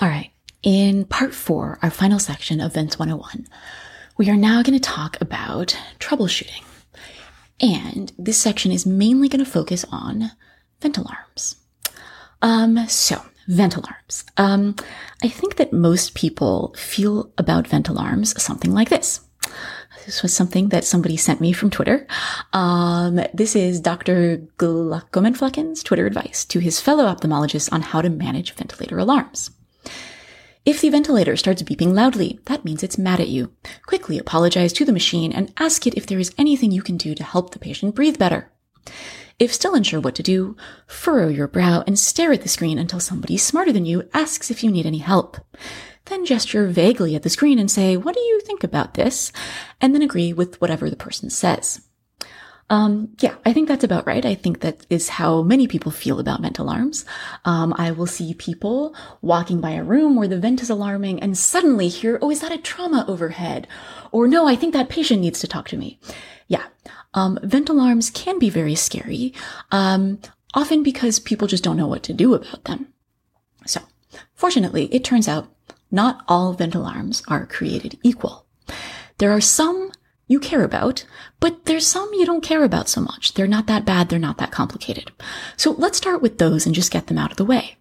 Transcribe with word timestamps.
All 0.00 0.08
right. 0.08 0.30
In 0.62 1.04
part 1.04 1.34
four, 1.34 1.78
our 1.82 1.90
final 1.90 2.18
section 2.18 2.60
of 2.60 2.72
Vents 2.72 2.98
101, 2.98 3.46
we 4.16 4.30
are 4.30 4.36
now 4.36 4.62
going 4.62 4.78
to 4.78 4.80
talk 4.80 5.20
about 5.20 5.76
troubleshooting. 5.98 6.62
And 7.60 8.10
this 8.18 8.38
section 8.38 8.72
is 8.72 8.86
mainly 8.86 9.28
going 9.28 9.44
to 9.44 9.50
focus 9.50 9.84
on 9.92 10.32
vent 10.80 10.96
alarms. 10.96 11.56
Um, 12.40 12.88
so 12.88 13.20
vent 13.46 13.76
alarms. 13.76 14.24
Um, 14.38 14.74
I 15.22 15.28
think 15.28 15.56
that 15.56 15.74
most 15.74 16.14
people 16.14 16.74
feel 16.78 17.30
about 17.36 17.66
vent 17.68 17.88
alarms 17.90 18.42
something 18.42 18.72
like 18.72 18.88
this. 18.88 19.20
This 20.06 20.22
was 20.22 20.32
something 20.32 20.70
that 20.70 20.84
somebody 20.84 21.18
sent 21.18 21.42
me 21.42 21.52
from 21.52 21.68
Twitter. 21.68 22.06
Um, 22.54 23.20
this 23.34 23.54
is 23.54 23.80
Dr. 23.80 24.38
Glaucomflecken's 24.56 25.82
Twitter 25.82 26.06
advice 26.06 26.46
to 26.46 26.58
his 26.58 26.80
fellow 26.80 27.04
ophthalmologists 27.04 27.70
on 27.70 27.82
how 27.82 28.00
to 28.00 28.08
manage 28.08 28.52
ventilator 28.54 28.98
alarms. 28.98 29.50
If 30.66 30.82
the 30.82 30.90
ventilator 30.90 31.36
starts 31.36 31.62
beeping 31.62 31.94
loudly, 31.94 32.38
that 32.44 32.66
means 32.66 32.82
it's 32.82 32.98
mad 32.98 33.18
at 33.18 33.28
you. 33.28 33.52
Quickly 33.86 34.18
apologize 34.18 34.74
to 34.74 34.84
the 34.84 34.92
machine 34.92 35.32
and 35.32 35.52
ask 35.56 35.86
it 35.86 35.94
if 35.94 36.06
there 36.06 36.18
is 36.18 36.34
anything 36.36 36.70
you 36.70 36.82
can 36.82 36.98
do 36.98 37.14
to 37.14 37.24
help 37.24 37.52
the 37.52 37.58
patient 37.58 37.94
breathe 37.94 38.18
better. 38.18 38.52
If 39.38 39.54
still 39.54 39.74
unsure 39.74 40.00
what 40.00 40.14
to 40.16 40.22
do, 40.22 40.56
furrow 40.86 41.28
your 41.28 41.48
brow 41.48 41.82
and 41.86 41.98
stare 41.98 42.32
at 42.32 42.42
the 42.42 42.48
screen 42.50 42.78
until 42.78 43.00
somebody 43.00 43.38
smarter 43.38 43.72
than 43.72 43.86
you 43.86 44.06
asks 44.12 44.50
if 44.50 44.62
you 44.62 44.70
need 44.70 44.84
any 44.84 44.98
help. 44.98 45.38
Then 46.04 46.26
gesture 46.26 46.66
vaguely 46.66 47.14
at 47.14 47.22
the 47.22 47.30
screen 47.30 47.58
and 47.58 47.70
say, 47.70 47.96
what 47.96 48.14
do 48.14 48.20
you 48.20 48.40
think 48.40 48.62
about 48.62 48.94
this? 48.94 49.32
And 49.80 49.94
then 49.94 50.02
agree 50.02 50.34
with 50.34 50.60
whatever 50.60 50.90
the 50.90 50.96
person 50.96 51.30
says. 51.30 51.80
Um, 52.70 53.08
yeah, 53.18 53.34
I 53.44 53.52
think 53.52 53.66
that's 53.68 53.82
about 53.82 54.06
right. 54.06 54.24
I 54.24 54.36
think 54.36 54.60
that 54.60 54.86
is 54.88 55.08
how 55.08 55.42
many 55.42 55.66
people 55.66 55.90
feel 55.90 56.20
about 56.20 56.40
vent 56.40 56.60
alarms. 56.60 57.04
Um, 57.44 57.74
I 57.76 57.90
will 57.90 58.06
see 58.06 58.32
people 58.32 58.94
walking 59.20 59.60
by 59.60 59.72
a 59.72 59.82
room 59.82 60.14
where 60.14 60.28
the 60.28 60.38
vent 60.38 60.62
is 60.62 60.70
alarming 60.70 61.20
and 61.20 61.36
suddenly 61.36 61.88
hear, 61.88 62.18
oh, 62.22 62.30
is 62.30 62.40
that 62.40 62.52
a 62.52 62.58
trauma 62.58 63.04
overhead? 63.08 63.66
Or 64.12 64.28
no, 64.28 64.46
I 64.46 64.54
think 64.54 64.72
that 64.72 64.88
patient 64.88 65.20
needs 65.20 65.40
to 65.40 65.48
talk 65.48 65.66
to 65.68 65.76
me. 65.76 65.98
Yeah. 66.46 66.64
Um, 67.12 67.40
vent 67.42 67.68
alarms 67.68 68.08
can 68.08 68.38
be 68.38 68.50
very 68.50 68.76
scary, 68.76 69.34
um, 69.72 70.20
often 70.54 70.84
because 70.84 71.18
people 71.18 71.48
just 71.48 71.64
don't 71.64 71.76
know 71.76 71.88
what 71.88 72.04
to 72.04 72.12
do 72.12 72.34
about 72.34 72.64
them. 72.64 72.86
So, 73.66 73.80
fortunately, 74.34 74.86
it 74.94 75.02
turns 75.02 75.26
out 75.26 75.52
not 75.90 76.22
all 76.28 76.52
vent 76.52 76.76
alarms 76.76 77.24
are 77.26 77.46
created 77.46 77.98
equal. 78.04 78.46
There 79.18 79.32
are 79.32 79.40
some 79.40 79.89
you 80.30 80.38
care 80.38 80.62
about, 80.62 81.04
but 81.40 81.64
there's 81.64 81.88
some 81.88 82.08
you 82.14 82.24
don't 82.24 82.40
care 82.40 82.62
about 82.62 82.88
so 82.88 83.00
much. 83.00 83.34
They're 83.34 83.48
not 83.48 83.66
that 83.66 83.84
bad. 83.84 84.08
They're 84.08 84.18
not 84.20 84.38
that 84.38 84.52
complicated. 84.52 85.10
So 85.56 85.72
let's 85.72 85.98
start 85.98 86.22
with 86.22 86.38
those 86.38 86.66
and 86.66 86.74
just 86.74 86.92
get 86.92 87.08
them 87.08 87.18
out 87.18 87.32
of 87.32 87.36
the 87.36 87.44
way. 87.44 87.78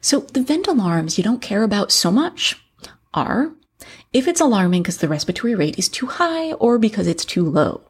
So 0.00 0.18
the 0.20 0.42
vent 0.42 0.66
alarms 0.66 1.16
you 1.16 1.22
don't 1.22 1.40
care 1.40 1.62
about 1.62 1.92
so 1.92 2.10
much 2.10 2.60
are 3.14 3.52
if 4.12 4.26
it's 4.26 4.40
alarming 4.40 4.82
because 4.82 4.98
the 4.98 5.06
respiratory 5.06 5.54
rate 5.54 5.78
is 5.78 5.88
too 5.88 6.06
high 6.06 6.54
or 6.54 6.76
because 6.76 7.06
it's 7.06 7.24
too 7.24 7.48
low. 7.48 7.82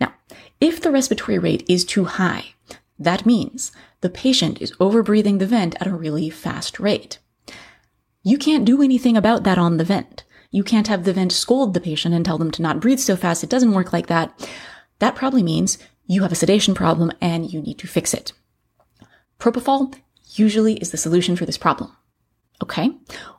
Now, 0.00 0.14
if 0.60 0.80
the 0.80 0.92
respiratory 0.92 1.40
rate 1.40 1.64
is 1.68 1.84
too 1.84 2.04
high, 2.04 2.54
that 2.96 3.26
means 3.26 3.72
the 4.02 4.08
patient 4.08 4.62
is 4.62 4.70
overbreathing 4.76 5.40
the 5.40 5.46
vent 5.46 5.74
at 5.80 5.88
a 5.88 5.96
really 5.96 6.30
fast 6.30 6.78
rate. 6.78 7.18
You 8.22 8.38
can't 8.38 8.64
do 8.64 8.82
anything 8.82 9.16
about 9.16 9.42
that 9.42 9.58
on 9.58 9.78
the 9.78 9.84
vent. 9.84 10.22
You 10.56 10.64
can't 10.64 10.88
have 10.88 11.04
the 11.04 11.12
vent 11.12 11.32
scold 11.32 11.74
the 11.74 11.82
patient 11.82 12.14
and 12.14 12.24
tell 12.24 12.38
them 12.38 12.50
to 12.52 12.62
not 12.62 12.80
breathe 12.80 12.98
so 12.98 13.14
fast. 13.14 13.44
It 13.44 13.50
doesn't 13.50 13.74
work 13.74 13.92
like 13.92 14.06
that. 14.06 14.48
That 15.00 15.14
probably 15.14 15.42
means 15.42 15.76
you 16.06 16.22
have 16.22 16.32
a 16.32 16.34
sedation 16.34 16.72
problem 16.74 17.12
and 17.20 17.52
you 17.52 17.60
need 17.60 17.78
to 17.80 17.86
fix 17.86 18.14
it. 18.14 18.32
Propofol 19.38 19.94
usually 20.30 20.78
is 20.78 20.92
the 20.92 20.96
solution 20.96 21.36
for 21.36 21.44
this 21.44 21.58
problem. 21.58 21.94
Okay. 22.62 22.90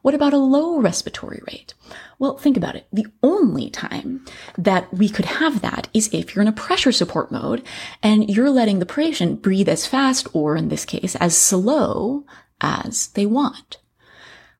What 0.04 0.14
about 0.14 0.34
a 0.34 0.38
low 0.38 0.80
respiratory 0.80 1.42
rate? 1.48 1.74
Well, 2.20 2.38
think 2.38 2.56
about 2.56 2.76
it. 2.76 2.86
The 2.94 3.08
only 3.24 3.72
time 3.72 4.24
that 4.56 4.94
we 4.94 5.10
could 5.10 5.26
have 5.26 5.62
that 5.62 5.88
is 5.96 6.14
if 6.14 6.36
you're 6.36 6.44
in 6.44 6.48
a 6.48 6.52
pressure 6.52 6.92
support 6.92 7.32
mode 7.32 7.64
and 8.04 8.30
you're 8.30 8.52
letting 8.52 8.78
the 8.78 8.86
patient 8.86 9.42
breathe 9.42 9.70
as 9.70 9.88
fast 9.88 10.28
or 10.34 10.56
in 10.56 10.70
this 10.70 10.86
case, 10.86 11.16
as 11.16 11.36
slow 11.36 12.26
as 12.62 13.08
they 13.08 13.26
want. 13.26 13.80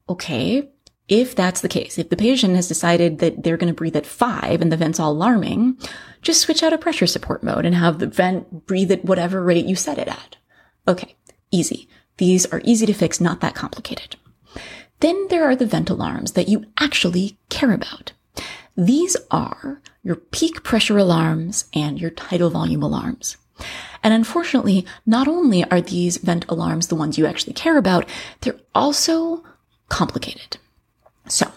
Okay. 0.10 0.72
If 1.08 1.36
that's 1.36 1.62
the 1.62 1.70
case, 1.70 1.98
if 1.98 2.10
the 2.10 2.18
patient 2.18 2.56
has 2.56 2.68
decided 2.68 3.20
that 3.20 3.44
they're 3.44 3.58
going 3.58 3.74
to 3.74 3.78
breathe 3.78 3.96
at 3.96 4.06
five 4.06 4.62
and 4.62 4.72
the 4.72 4.78
vent's 4.78 5.00
all 5.00 5.14
alarming, 5.14 5.78
just 6.22 6.42
switch 6.42 6.64
out 6.64 6.74
a 6.74 6.78
pressure 6.78 7.08
support 7.08 7.44
mode 7.44 7.66
and 7.66 7.76
have 7.76 8.00
the 8.00 8.08
vent 8.08 8.66
breathe 8.66 8.92
at 8.92 9.06
whatever 9.06 9.42
rate 9.42 9.66
you 9.66 9.76
set 9.76 9.98
it 9.98 10.10
at. 10.10 10.36
Okay. 10.88 11.16
Easy. 11.50 11.88
These 12.18 12.46
are 12.48 12.62
easy 12.66 12.86
to 12.86 12.94
fix, 12.94 13.22
not 13.22 13.40
that 13.42 13.56
complicated. 13.56 14.18
Then 15.00 15.28
there 15.30 15.46
are 15.46 15.56
the 15.56 15.66
vent 15.66 15.90
alarms 15.90 16.34
that 16.34 16.50
you 16.50 16.66
actually 16.80 17.38
care 17.50 17.72
about. 17.72 18.12
These 18.76 19.16
are 19.32 19.82
your 20.04 20.16
peak 20.16 20.64
pressure 20.64 20.98
alarms 20.98 21.66
and 21.74 22.00
your 22.02 22.12
tidal 22.12 22.50
volume 22.50 22.84
alarms. 22.84 23.38
And 24.04 24.14
unfortunately, 24.14 24.86
not 25.06 25.28
only 25.28 25.64
are 25.66 25.82
these 25.82 26.18
vent 26.18 26.46
alarms 26.50 26.88
the 26.88 26.96
ones 26.96 27.18
you 27.18 27.26
actually 27.26 27.54
care 27.54 27.78
about, 27.78 28.08
they're 28.42 28.60
also 28.76 29.44
complicated. 29.90 30.58
So 31.28 31.52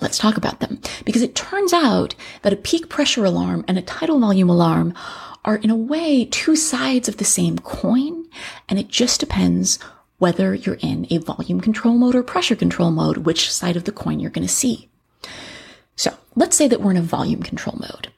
let's 0.00 0.18
talk 0.18 0.36
about 0.36 0.60
them 0.60 0.80
because 1.04 1.22
it 1.22 1.34
turns 1.34 1.72
out 1.72 2.14
that 2.42 2.52
a 2.52 2.56
peak 2.56 2.88
pressure 2.88 3.24
alarm 3.24 3.64
and 3.68 3.78
a 3.78 3.82
tidal 3.82 4.18
volume 4.18 4.50
alarm 4.50 4.94
are 5.44 5.56
in 5.56 5.70
a 5.70 5.76
way 5.76 6.24
two 6.24 6.56
sides 6.56 7.08
of 7.08 7.16
the 7.16 7.24
same 7.24 7.58
coin. 7.58 8.26
And 8.68 8.78
it 8.78 8.88
just 8.88 9.20
depends 9.20 9.78
whether 10.18 10.54
you're 10.54 10.78
in 10.80 11.06
a 11.10 11.18
volume 11.18 11.60
control 11.60 11.96
mode 11.96 12.14
or 12.14 12.22
pressure 12.22 12.56
control 12.56 12.90
mode, 12.90 13.18
which 13.18 13.50
side 13.50 13.76
of 13.76 13.84
the 13.84 13.92
coin 13.92 14.20
you're 14.20 14.30
going 14.30 14.46
to 14.46 14.52
see. 14.52 14.88
So 15.96 16.14
let's 16.34 16.56
say 16.56 16.68
that 16.68 16.80
we're 16.80 16.90
in 16.90 16.96
a 16.98 17.02
volume 17.02 17.42
control 17.42 17.78
mode. 17.80 18.12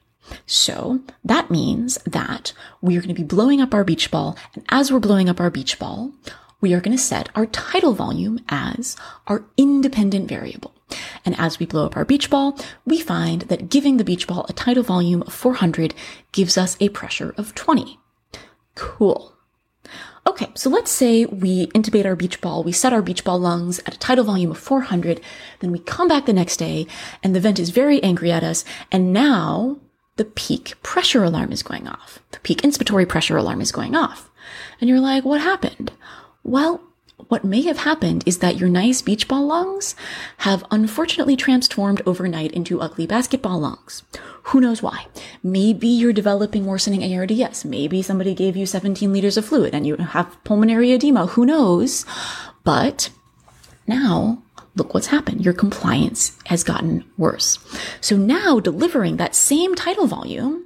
So 0.45 1.01
that 1.23 1.49
means 1.49 1.97
that 2.05 2.53
we 2.81 2.97
are 2.97 3.01
going 3.01 3.15
to 3.15 3.21
be 3.21 3.27
blowing 3.27 3.61
up 3.61 3.73
our 3.73 3.83
beach 3.83 4.11
ball. 4.11 4.37
And 4.53 4.65
as 4.69 4.91
we're 4.91 4.99
blowing 4.99 5.29
up 5.29 5.39
our 5.39 5.49
beach 5.49 5.79
ball, 5.79 6.11
we 6.59 6.73
are 6.73 6.81
going 6.81 6.95
to 6.95 7.01
set 7.01 7.29
our 7.35 7.45
tidal 7.45 7.93
volume 7.93 8.39
as 8.49 8.95
our 9.27 9.45
independent 9.57 10.27
variable. 10.27 10.72
And 11.25 11.39
as 11.39 11.59
we 11.59 11.65
blow 11.65 11.85
up 11.85 11.97
our 11.97 12.05
beach 12.05 12.29
ball, 12.29 12.57
we 12.85 12.99
find 12.99 13.43
that 13.43 13.69
giving 13.69 13.97
the 13.97 14.03
beach 14.03 14.27
ball 14.27 14.45
a 14.49 14.53
tidal 14.53 14.83
volume 14.83 15.21
of 15.23 15.33
400 15.33 15.93
gives 16.31 16.57
us 16.57 16.77
a 16.79 16.89
pressure 16.89 17.33
of 17.37 17.55
20. 17.55 17.99
Cool. 18.75 19.33
Okay, 20.25 20.47
so 20.55 20.69
let's 20.69 20.89
say 20.91 21.25
we 21.25 21.67
intubate 21.67 22.05
our 22.05 22.15
beach 22.15 22.39
ball, 22.39 22.63
we 22.63 22.71
set 22.71 22.93
our 22.93 23.01
beach 23.01 23.25
ball 23.25 23.37
lungs 23.37 23.79
at 23.79 23.95
a 23.95 23.99
tidal 23.99 24.23
volume 24.23 24.51
of 24.51 24.57
400, 24.57 25.19
then 25.59 25.71
we 25.71 25.79
come 25.79 26.07
back 26.07 26.25
the 26.25 26.33
next 26.33 26.57
day 26.57 26.87
and 27.21 27.35
the 27.35 27.41
vent 27.41 27.59
is 27.59 27.71
very 27.71 28.01
angry 28.01 28.31
at 28.31 28.43
us, 28.43 28.63
and 28.89 29.11
now 29.11 29.79
the 30.15 30.23
peak 30.25 30.75
pressure 30.81 31.23
alarm 31.23 31.51
is 31.51 31.61
going 31.61 31.87
off. 31.87 32.19
The 32.31 32.39
peak 32.39 32.61
inspiratory 32.61 33.07
pressure 33.07 33.35
alarm 33.35 33.59
is 33.59 33.71
going 33.71 33.95
off. 33.95 34.29
And 34.79 34.89
you're 34.89 34.99
like, 34.99 35.25
what 35.25 35.41
happened? 35.41 35.91
Well, 36.43 36.81
what 37.27 37.43
may 37.43 37.61
have 37.61 37.77
happened 37.77 38.23
is 38.25 38.39
that 38.39 38.57
your 38.57 38.69
nice 38.69 39.01
beach 39.01 39.27
ball 39.27 39.45
lungs 39.45 39.95
have 40.37 40.63
unfortunately 40.71 41.35
transformed 41.35 42.01
overnight 42.05 42.51
into 42.51 42.81
ugly 42.81 43.07
basketball 43.07 43.59
lungs. 43.59 44.03
Who 44.47 44.59
knows 44.59 44.81
why? 44.81 45.07
Maybe 45.41 45.87
you're 45.87 46.13
developing 46.13 46.65
worsening 46.65 47.13
ARDS. 47.13 47.65
Maybe 47.65 48.01
somebody 48.01 48.33
gave 48.33 48.57
you 48.57 48.65
17 48.65 49.13
liters 49.13 49.37
of 49.37 49.45
fluid 49.45 49.73
and 49.73 49.87
you 49.87 49.95
have 49.95 50.43
pulmonary 50.43 50.91
edema. 50.91 51.27
Who 51.27 51.45
knows? 51.45 52.05
But 52.63 53.09
now 53.87 54.43
look 54.75 54.93
what's 54.93 55.07
happened. 55.07 55.45
Your 55.45 55.53
compliance 55.53 56.37
has 56.45 56.63
gotten 56.63 57.05
worse. 57.17 57.59
So 58.01 58.17
now 58.17 58.59
delivering 58.59 59.17
that 59.17 59.35
same 59.35 59.75
tidal 59.75 60.07
volume 60.07 60.65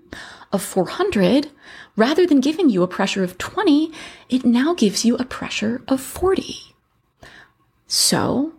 of 0.51 0.61
400 0.61 1.51
rather 1.95 2.25
than 2.25 2.39
giving 2.39 2.69
you 2.69 2.83
a 2.83 2.87
pressure 2.87 3.23
of 3.23 3.37
20, 3.37 3.91
it 4.29 4.45
now 4.45 4.73
gives 4.73 5.03
you 5.03 5.17
a 5.17 5.25
pressure 5.25 5.81
of 5.87 5.99
40. 5.99 6.75
So 7.87 8.53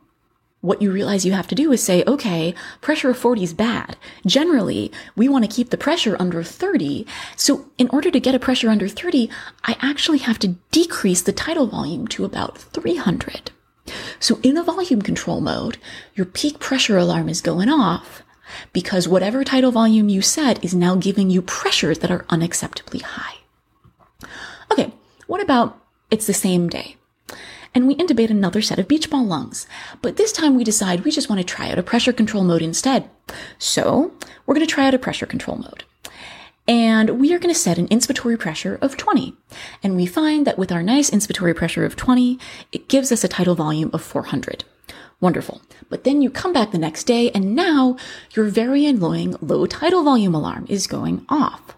what 0.60 0.82
you 0.82 0.90
realize 0.90 1.24
you 1.24 1.32
have 1.32 1.46
to 1.48 1.54
do 1.54 1.70
is 1.70 1.82
say, 1.82 2.02
okay, 2.06 2.54
pressure 2.80 3.10
of 3.10 3.18
40 3.18 3.44
is 3.44 3.54
bad. 3.54 3.96
Generally, 4.26 4.90
we 5.14 5.28
want 5.28 5.44
to 5.44 5.54
keep 5.54 5.70
the 5.70 5.76
pressure 5.76 6.16
under 6.18 6.42
30. 6.42 7.06
So 7.36 7.70
in 7.78 7.88
order 7.90 8.10
to 8.10 8.20
get 8.20 8.34
a 8.34 8.40
pressure 8.40 8.68
under 8.68 8.88
30, 8.88 9.30
I 9.64 9.76
actually 9.80 10.18
have 10.18 10.38
to 10.40 10.56
decrease 10.72 11.22
the 11.22 11.32
tidal 11.32 11.68
volume 11.68 12.08
to 12.08 12.24
about 12.24 12.58
300. 12.58 13.52
So 14.18 14.40
in 14.42 14.54
the 14.54 14.64
volume 14.64 15.00
control 15.00 15.40
mode, 15.40 15.78
your 16.14 16.26
peak 16.26 16.58
pressure 16.58 16.98
alarm 16.98 17.28
is 17.28 17.40
going 17.40 17.68
off 17.68 18.22
because 18.72 19.08
whatever 19.08 19.44
tidal 19.44 19.72
volume 19.72 20.08
you 20.08 20.22
set 20.22 20.62
is 20.64 20.74
now 20.74 20.96
giving 20.96 21.30
you 21.30 21.42
pressures 21.42 21.98
that 22.00 22.10
are 22.10 22.24
unacceptably 22.24 23.02
high. 23.02 23.36
Okay, 24.70 24.92
what 25.26 25.42
about 25.42 25.78
it's 26.10 26.26
the 26.26 26.34
same 26.34 26.68
day? 26.68 26.96
And 27.74 27.86
we 27.86 27.96
intubate 27.96 28.30
another 28.30 28.62
set 28.62 28.78
of 28.78 28.88
beach 28.88 29.10
ball 29.10 29.24
lungs. 29.24 29.66
But 30.00 30.16
this 30.16 30.32
time 30.32 30.56
we 30.56 30.64
decide 30.64 31.04
we 31.04 31.10
just 31.10 31.28
want 31.28 31.40
to 31.40 31.44
try 31.44 31.70
out 31.70 31.78
a 31.78 31.82
pressure 31.82 32.12
control 32.12 32.44
mode 32.44 32.62
instead. 32.62 33.08
So 33.58 34.12
we're 34.46 34.54
going 34.54 34.66
to 34.66 34.72
try 34.72 34.86
out 34.86 34.94
a 34.94 34.98
pressure 34.98 35.26
control 35.26 35.58
mode. 35.58 35.84
And 36.66 37.18
we 37.18 37.32
are 37.32 37.38
going 37.38 37.54
to 37.54 37.58
set 37.58 37.78
an 37.78 37.88
inspiratory 37.88 38.38
pressure 38.38 38.78
of 38.82 38.96
20. 38.96 39.34
And 39.82 39.96
we 39.96 40.04
find 40.04 40.46
that 40.46 40.58
with 40.58 40.70
our 40.70 40.82
nice 40.82 41.10
inspiratory 41.10 41.56
pressure 41.56 41.84
of 41.84 41.96
20, 41.96 42.38
it 42.72 42.88
gives 42.88 43.10
us 43.10 43.24
a 43.24 43.28
tidal 43.28 43.54
volume 43.54 43.90
of 43.94 44.02
400. 44.02 44.64
Wonderful. 45.20 45.60
But 45.88 46.04
then 46.04 46.22
you 46.22 46.30
come 46.30 46.52
back 46.52 46.70
the 46.70 46.78
next 46.78 47.04
day 47.04 47.30
and 47.32 47.54
now 47.54 47.96
your 48.34 48.46
very 48.46 48.86
annoying 48.86 49.36
low 49.40 49.66
tidal 49.66 50.04
volume 50.04 50.34
alarm 50.34 50.66
is 50.68 50.86
going 50.86 51.26
off. 51.28 51.76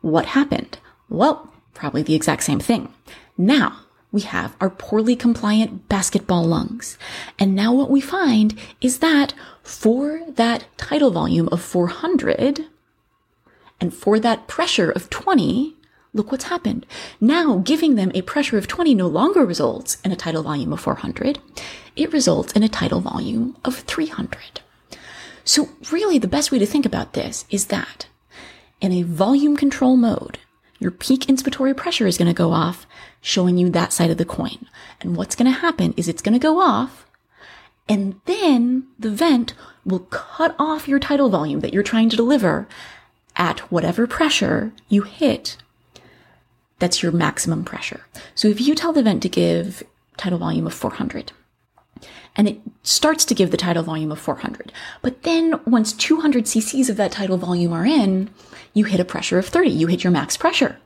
What 0.00 0.26
happened? 0.26 0.78
Well, 1.08 1.52
probably 1.74 2.02
the 2.02 2.14
exact 2.14 2.42
same 2.42 2.60
thing. 2.60 2.92
Now 3.36 3.80
we 4.12 4.22
have 4.22 4.56
our 4.60 4.70
poorly 4.70 5.14
compliant 5.14 5.88
basketball 5.88 6.44
lungs. 6.44 6.98
And 7.38 7.54
now 7.54 7.72
what 7.72 7.90
we 7.90 8.00
find 8.00 8.58
is 8.80 8.98
that 8.98 9.34
for 9.62 10.22
that 10.26 10.64
tidal 10.76 11.10
volume 11.10 11.48
of 11.52 11.60
400 11.60 12.66
and 13.80 13.94
for 13.94 14.18
that 14.18 14.48
pressure 14.48 14.90
of 14.90 15.10
20, 15.10 15.76
look 16.12 16.30
what's 16.32 16.44
happened. 16.44 16.86
Now 17.20 17.58
giving 17.58 17.94
them 17.94 18.10
a 18.14 18.22
pressure 18.22 18.58
of 18.58 18.66
20 18.66 18.94
no 18.94 19.06
longer 19.06 19.44
results 19.44 19.98
in 20.04 20.12
a 20.12 20.16
tidal 20.16 20.42
volume 20.42 20.72
of 20.72 20.80
400. 20.80 21.38
It 21.96 22.12
results 22.12 22.52
in 22.52 22.62
a 22.62 22.68
tidal 22.68 23.00
volume 23.00 23.56
of 23.64 23.76
300. 23.76 24.60
So 25.44 25.68
really 25.90 26.18
the 26.18 26.28
best 26.28 26.52
way 26.52 26.58
to 26.58 26.66
think 26.66 26.86
about 26.86 27.12
this 27.12 27.44
is 27.50 27.66
that 27.66 28.06
in 28.80 28.92
a 28.92 29.02
volume 29.02 29.56
control 29.56 29.96
mode, 29.96 30.38
your 30.78 30.90
peak 30.90 31.26
inspiratory 31.26 31.76
pressure 31.76 32.06
is 32.06 32.16
going 32.16 32.28
to 32.28 32.34
go 32.34 32.52
off, 32.52 32.86
showing 33.20 33.58
you 33.58 33.68
that 33.70 33.92
side 33.92 34.10
of 34.10 34.16
the 34.16 34.24
coin. 34.24 34.66
And 35.00 35.16
what's 35.16 35.36
going 35.36 35.52
to 35.52 35.58
happen 35.58 35.92
is 35.96 36.08
it's 36.08 36.22
going 36.22 36.32
to 36.32 36.38
go 36.38 36.58
off, 36.58 37.06
and 37.88 38.20
then 38.24 38.86
the 38.98 39.10
vent 39.10 39.52
will 39.84 39.98
cut 39.98 40.54
off 40.58 40.88
your 40.88 40.98
tidal 40.98 41.28
volume 41.28 41.60
that 41.60 41.74
you're 41.74 41.82
trying 41.82 42.08
to 42.08 42.16
deliver 42.16 42.66
at 43.36 43.60
whatever 43.70 44.06
pressure 44.06 44.72
you 44.88 45.02
hit. 45.02 45.56
That's 46.80 47.02
your 47.02 47.12
maximum 47.12 47.64
pressure. 47.64 48.00
So 48.34 48.48
if 48.48 48.60
you 48.60 48.74
tell 48.74 48.92
the 48.92 49.02
vent 49.02 49.22
to 49.22 49.28
give 49.28 49.84
tidal 50.16 50.40
volume 50.40 50.66
of 50.66 50.74
400, 50.74 51.32
and 52.36 52.48
it 52.48 52.60
starts 52.82 53.24
to 53.26 53.34
give 53.34 53.50
the 53.50 53.56
tidal 53.56 53.82
volume 53.82 54.12
of 54.12 54.18
400. 54.18 54.72
But 55.02 55.22
then 55.24 55.60
once 55.66 55.92
200 55.92 56.44
cc's 56.44 56.88
of 56.88 56.96
that 56.96 57.12
tidal 57.12 57.36
volume 57.36 57.72
are 57.72 57.84
in, 57.84 58.30
you 58.72 58.84
hit 58.84 59.00
a 59.00 59.04
pressure 59.04 59.38
of 59.38 59.46
30. 59.46 59.70
You 59.70 59.88
hit 59.88 60.04
your 60.04 60.12
max 60.12 60.36
pressure. 60.36 60.78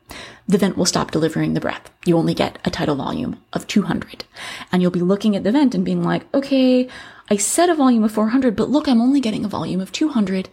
The 0.49 0.59
vent 0.59 0.77
will 0.77 0.87
stop 0.87 1.11
delivering 1.11 1.55
the 1.55 1.61
breath. 1.61 1.91
You 2.05 2.17
only 2.17 2.35
get 2.35 2.59
a 2.65 2.71
tidal 2.71 2.97
volume 2.97 3.41
of 3.53 3.67
200. 3.67 4.25
And 4.73 4.83
you'll 4.83 4.91
be 4.91 5.01
looking 5.01 5.37
at 5.37 5.45
the 5.45 5.53
vent 5.53 5.75
and 5.75 5.85
being 5.85 6.03
like, 6.03 6.27
okay, 6.35 6.89
I 7.31 7.37
set 7.37 7.71
a 7.71 7.75
volume 7.75 8.05
of 8.05 8.13
400, 8.13 8.57
but 8.57 8.71
look, 8.71 8.89
I'm 8.89 9.01
only 9.01 9.21
getting 9.21 9.45
a 9.45 9.49
volume 9.49 9.81
of 9.81 9.93
200. 9.93 10.49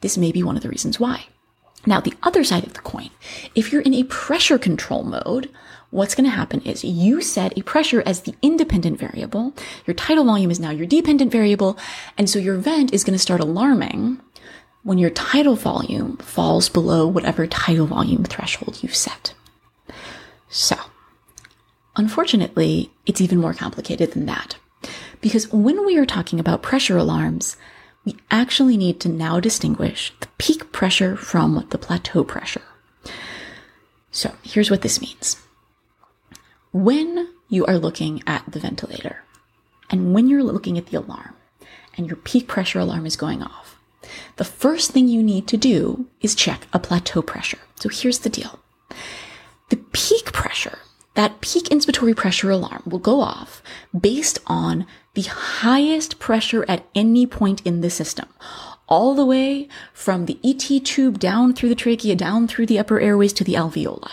This 0.00 0.18
may 0.18 0.32
be 0.32 0.42
one 0.42 0.56
of 0.56 0.62
the 0.62 0.68
reasons 0.68 0.98
why. 0.98 1.26
Now, 1.84 2.00
the 2.00 2.14
other 2.22 2.44
side 2.44 2.64
of 2.64 2.74
the 2.74 2.80
coin, 2.80 3.10
if 3.54 3.72
you're 3.72 3.82
in 3.82 3.94
a 3.94 4.04
pressure 4.04 4.58
control 4.58 5.02
mode, 5.02 5.50
what's 5.90 6.14
going 6.14 6.28
to 6.28 6.36
happen 6.36 6.60
is 6.62 6.84
you 6.84 7.20
set 7.20 7.56
a 7.58 7.62
pressure 7.62 8.02
as 8.06 8.22
the 8.22 8.34
independent 8.40 8.98
variable. 8.98 9.54
Your 9.86 9.94
tidal 9.94 10.24
volume 10.24 10.50
is 10.50 10.60
now 10.60 10.70
your 10.70 10.86
dependent 10.86 11.32
variable. 11.32 11.76
And 12.16 12.30
so 12.30 12.38
your 12.38 12.56
vent 12.56 12.94
is 12.94 13.04
going 13.04 13.14
to 13.14 13.18
start 13.18 13.40
alarming 13.40 14.20
when 14.82 14.98
your 14.98 15.10
tidal 15.10 15.54
volume 15.54 16.16
falls 16.18 16.68
below 16.68 17.06
whatever 17.06 17.46
tidal 17.46 17.86
volume 17.86 18.24
threshold 18.24 18.82
you've 18.82 18.96
set. 18.96 19.34
So, 20.48 20.76
unfortunately, 21.96 22.90
it's 23.06 23.20
even 23.20 23.38
more 23.38 23.54
complicated 23.54 24.12
than 24.12 24.26
that. 24.26 24.56
Because 25.20 25.52
when 25.52 25.86
we 25.86 25.96
are 25.98 26.06
talking 26.06 26.40
about 26.40 26.62
pressure 26.62 26.96
alarms, 26.96 27.56
we 28.04 28.16
actually 28.30 28.76
need 28.76 29.00
to 29.00 29.08
now 29.08 29.40
distinguish 29.40 30.12
the 30.20 30.28
peak 30.38 30.72
pressure 30.72 31.16
from 31.16 31.66
the 31.70 31.78
plateau 31.78 32.24
pressure. 32.24 32.62
So 34.10 34.34
here's 34.42 34.70
what 34.70 34.82
this 34.82 35.00
means. 35.00 35.36
When 36.72 37.28
you 37.48 37.64
are 37.66 37.78
looking 37.78 38.22
at 38.26 38.44
the 38.50 38.58
ventilator 38.58 39.22
and 39.90 40.14
when 40.14 40.28
you're 40.28 40.42
looking 40.42 40.78
at 40.78 40.86
the 40.86 40.98
alarm 40.98 41.34
and 41.96 42.06
your 42.06 42.16
peak 42.16 42.48
pressure 42.48 42.78
alarm 42.78 43.06
is 43.06 43.16
going 43.16 43.42
off, 43.42 43.78
the 44.36 44.44
first 44.44 44.90
thing 44.90 45.08
you 45.08 45.22
need 45.22 45.46
to 45.48 45.56
do 45.56 46.06
is 46.20 46.34
check 46.34 46.66
a 46.72 46.78
plateau 46.78 47.22
pressure. 47.22 47.58
So 47.76 47.88
here's 47.88 48.20
the 48.20 48.30
deal. 48.30 48.58
The 49.68 49.76
peak 49.92 50.32
pressure 50.32 50.78
that 51.14 51.40
peak 51.40 51.64
inspiratory 51.64 52.16
pressure 52.16 52.50
alarm 52.50 52.82
will 52.86 52.98
go 52.98 53.20
off 53.20 53.62
based 53.98 54.38
on 54.46 54.86
the 55.14 55.22
highest 55.22 56.18
pressure 56.18 56.64
at 56.68 56.86
any 56.94 57.26
point 57.26 57.60
in 57.66 57.82
the 57.82 57.90
system, 57.90 58.28
all 58.88 59.14
the 59.14 59.26
way 59.26 59.68
from 59.92 60.26
the 60.26 60.38
ET 60.42 60.84
tube 60.84 61.18
down 61.18 61.52
through 61.52 61.68
the 61.68 61.74
trachea, 61.74 62.16
down 62.16 62.48
through 62.48 62.66
the 62.66 62.78
upper 62.78 62.98
airways 62.98 63.32
to 63.34 63.44
the 63.44 63.54
alveoli. 63.54 64.10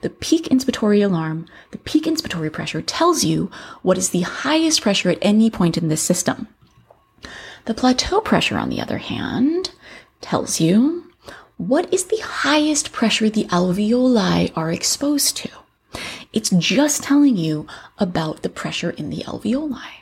The 0.00 0.10
peak 0.10 0.48
inspiratory 0.48 1.04
alarm, 1.04 1.46
the 1.70 1.78
peak 1.78 2.04
inspiratory 2.04 2.52
pressure 2.52 2.82
tells 2.82 3.22
you 3.22 3.50
what 3.82 3.98
is 3.98 4.10
the 4.10 4.22
highest 4.22 4.80
pressure 4.80 5.10
at 5.10 5.18
any 5.20 5.50
point 5.50 5.76
in 5.76 5.88
this 5.88 6.02
system. 6.02 6.48
The 7.66 7.74
plateau 7.74 8.20
pressure, 8.20 8.58
on 8.58 8.70
the 8.70 8.80
other 8.80 8.98
hand, 8.98 9.70
tells 10.20 10.60
you 10.60 11.10
what 11.58 11.92
is 11.92 12.04
the 12.06 12.20
highest 12.22 12.90
pressure 12.90 13.28
the 13.28 13.44
alveoli 13.44 14.50
are 14.56 14.72
exposed 14.72 15.36
to. 15.36 15.50
It's 16.32 16.50
just 16.50 17.02
telling 17.02 17.36
you 17.36 17.66
about 17.98 18.42
the 18.42 18.48
pressure 18.48 18.90
in 18.90 19.10
the 19.10 19.24
alveoli. 19.24 19.99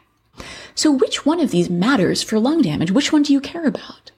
So 0.79 0.93
which 0.93 1.27
one 1.27 1.41
of 1.41 1.51
these 1.51 1.69
matters 1.69 2.23
for 2.23 2.39
lung 2.39 2.63
damage? 2.63 2.93
Which 2.93 3.13
one 3.13 3.25
do 3.25 3.33
you 3.33 3.41
care 3.41 3.67
about? 3.67 4.13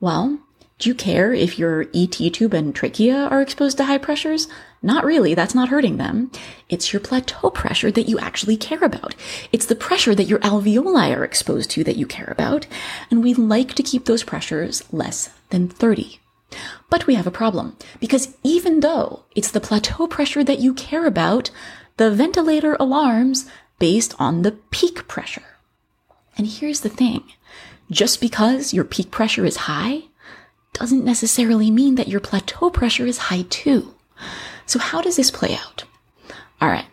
Well, 0.00 0.38
do 0.78 0.90
you 0.90 0.94
care 0.94 1.32
if 1.32 1.58
your 1.58 1.86
ET 1.94 2.10
tube 2.10 2.52
and 2.52 2.74
trachea 2.74 3.16
are 3.16 3.40
exposed 3.40 3.78
to 3.78 3.84
high 3.84 3.96
pressures? 3.96 4.48
Not 4.82 5.02
really. 5.02 5.32
That's 5.32 5.54
not 5.54 5.70
hurting 5.70 5.96
them. 5.96 6.30
It's 6.68 6.92
your 6.92 7.00
plateau 7.00 7.48
pressure 7.48 7.90
that 7.90 8.06
you 8.06 8.18
actually 8.18 8.58
care 8.58 8.84
about. 8.84 9.14
It's 9.50 9.64
the 9.64 9.74
pressure 9.74 10.14
that 10.14 10.26
your 10.26 10.40
alveoli 10.40 11.16
are 11.16 11.24
exposed 11.24 11.70
to 11.70 11.84
that 11.84 11.96
you 11.96 12.04
care 12.04 12.28
about. 12.30 12.66
And 13.10 13.22
we 13.22 13.32
like 13.32 13.72
to 13.76 13.82
keep 13.82 14.04
those 14.04 14.24
pressures 14.24 14.84
less 14.92 15.30
than 15.48 15.70
30. 15.70 16.20
But 16.90 17.06
we 17.06 17.14
have 17.14 17.26
a 17.26 17.30
problem 17.30 17.78
because 17.98 18.36
even 18.42 18.80
though 18.80 19.24
it's 19.34 19.50
the 19.50 19.58
plateau 19.58 20.06
pressure 20.06 20.44
that 20.44 20.58
you 20.58 20.74
care 20.74 21.06
about, 21.06 21.50
the 21.96 22.10
ventilator 22.10 22.76
alarms 22.78 23.48
based 23.78 24.14
on 24.18 24.42
the 24.42 24.52
peak 24.70 25.08
pressure. 25.08 25.51
And 26.36 26.46
here's 26.46 26.80
the 26.80 26.88
thing. 26.88 27.24
Just 27.90 28.20
because 28.20 28.72
your 28.72 28.84
peak 28.84 29.10
pressure 29.10 29.44
is 29.44 29.56
high 29.56 30.04
doesn't 30.72 31.04
necessarily 31.04 31.70
mean 31.70 31.96
that 31.96 32.08
your 32.08 32.20
plateau 32.20 32.70
pressure 32.70 33.06
is 33.06 33.18
high 33.18 33.44
too. 33.50 33.94
So 34.66 34.78
how 34.78 35.02
does 35.02 35.16
this 35.16 35.30
play 35.30 35.54
out? 35.54 35.84
All 36.60 36.68
right. 36.68 36.86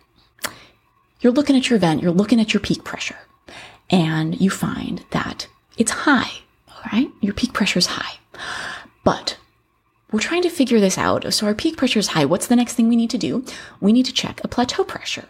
You're 1.20 1.32
looking 1.32 1.56
at 1.56 1.70
your 1.70 1.78
vent, 1.78 2.02
you're 2.02 2.10
looking 2.10 2.40
at 2.40 2.52
your 2.52 2.60
peak 2.60 2.84
pressure, 2.84 3.18
and 3.90 4.40
you 4.40 4.50
find 4.50 5.04
that 5.10 5.48
it's 5.76 5.90
high, 5.90 6.30
all 6.68 6.82
right? 6.92 7.10
Your 7.20 7.34
peak 7.34 7.52
pressure 7.52 7.78
is 7.78 7.86
high. 7.86 8.18
But 9.04 9.36
we're 10.12 10.20
trying 10.20 10.42
to 10.42 10.50
figure 10.50 10.80
this 10.80 10.98
out. 10.98 11.32
So 11.32 11.46
our 11.46 11.54
peak 11.54 11.76
pressure 11.76 11.98
is 11.98 12.08
high. 12.08 12.24
What's 12.24 12.46
the 12.46 12.56
next 12.56 12.74
thing 12.74 12.88
we 12.88 12.96
need 12.96 13.10
to 13.10 13.18
do? 13.18 13.44
We 13.80 13.92
need 13.92 14.06
to 14.06 14.12
check 14.12 14.40
a 14.42 14.48
plateau 14.48 14.82
pressure. 14.84 15.28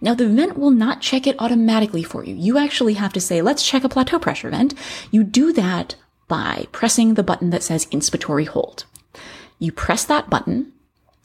Now 0.00 0.14
the 0.14 0.28
vent 0.28 0.58
will 0.58 0.70
not 0.70 1.00
check 1.00 1.26
it 1.26 1.36
automatically 1.38 2.02
for 2.02 2.24
you. 2.24 2.34
You 2.34 2.58
actually 2.58 2.94
have 2.94 3.12
to 3.14 3.20
say, 3.20 3.42
let's 3.42 3.66
check 3.66 3.84
a 3.84 3.88
plateau 3.88 4.18
pressure 4.18 4.50
vent. 4.50 4.74
You 5.10 5.24
do 5.24 5.52
that 5.52 5.96
by 6.28 6.66
pressing 6.72 7.14
the 7.14 7.22
button 7.22 7.50
that 7.50 7.62
says 7.62 7.86
inspiratory 7.86 8.46
hold. 8.46 8.84
You 9.58 9.72
press 9.72 10.04
that 10.04 10.30
button 10.30 10.72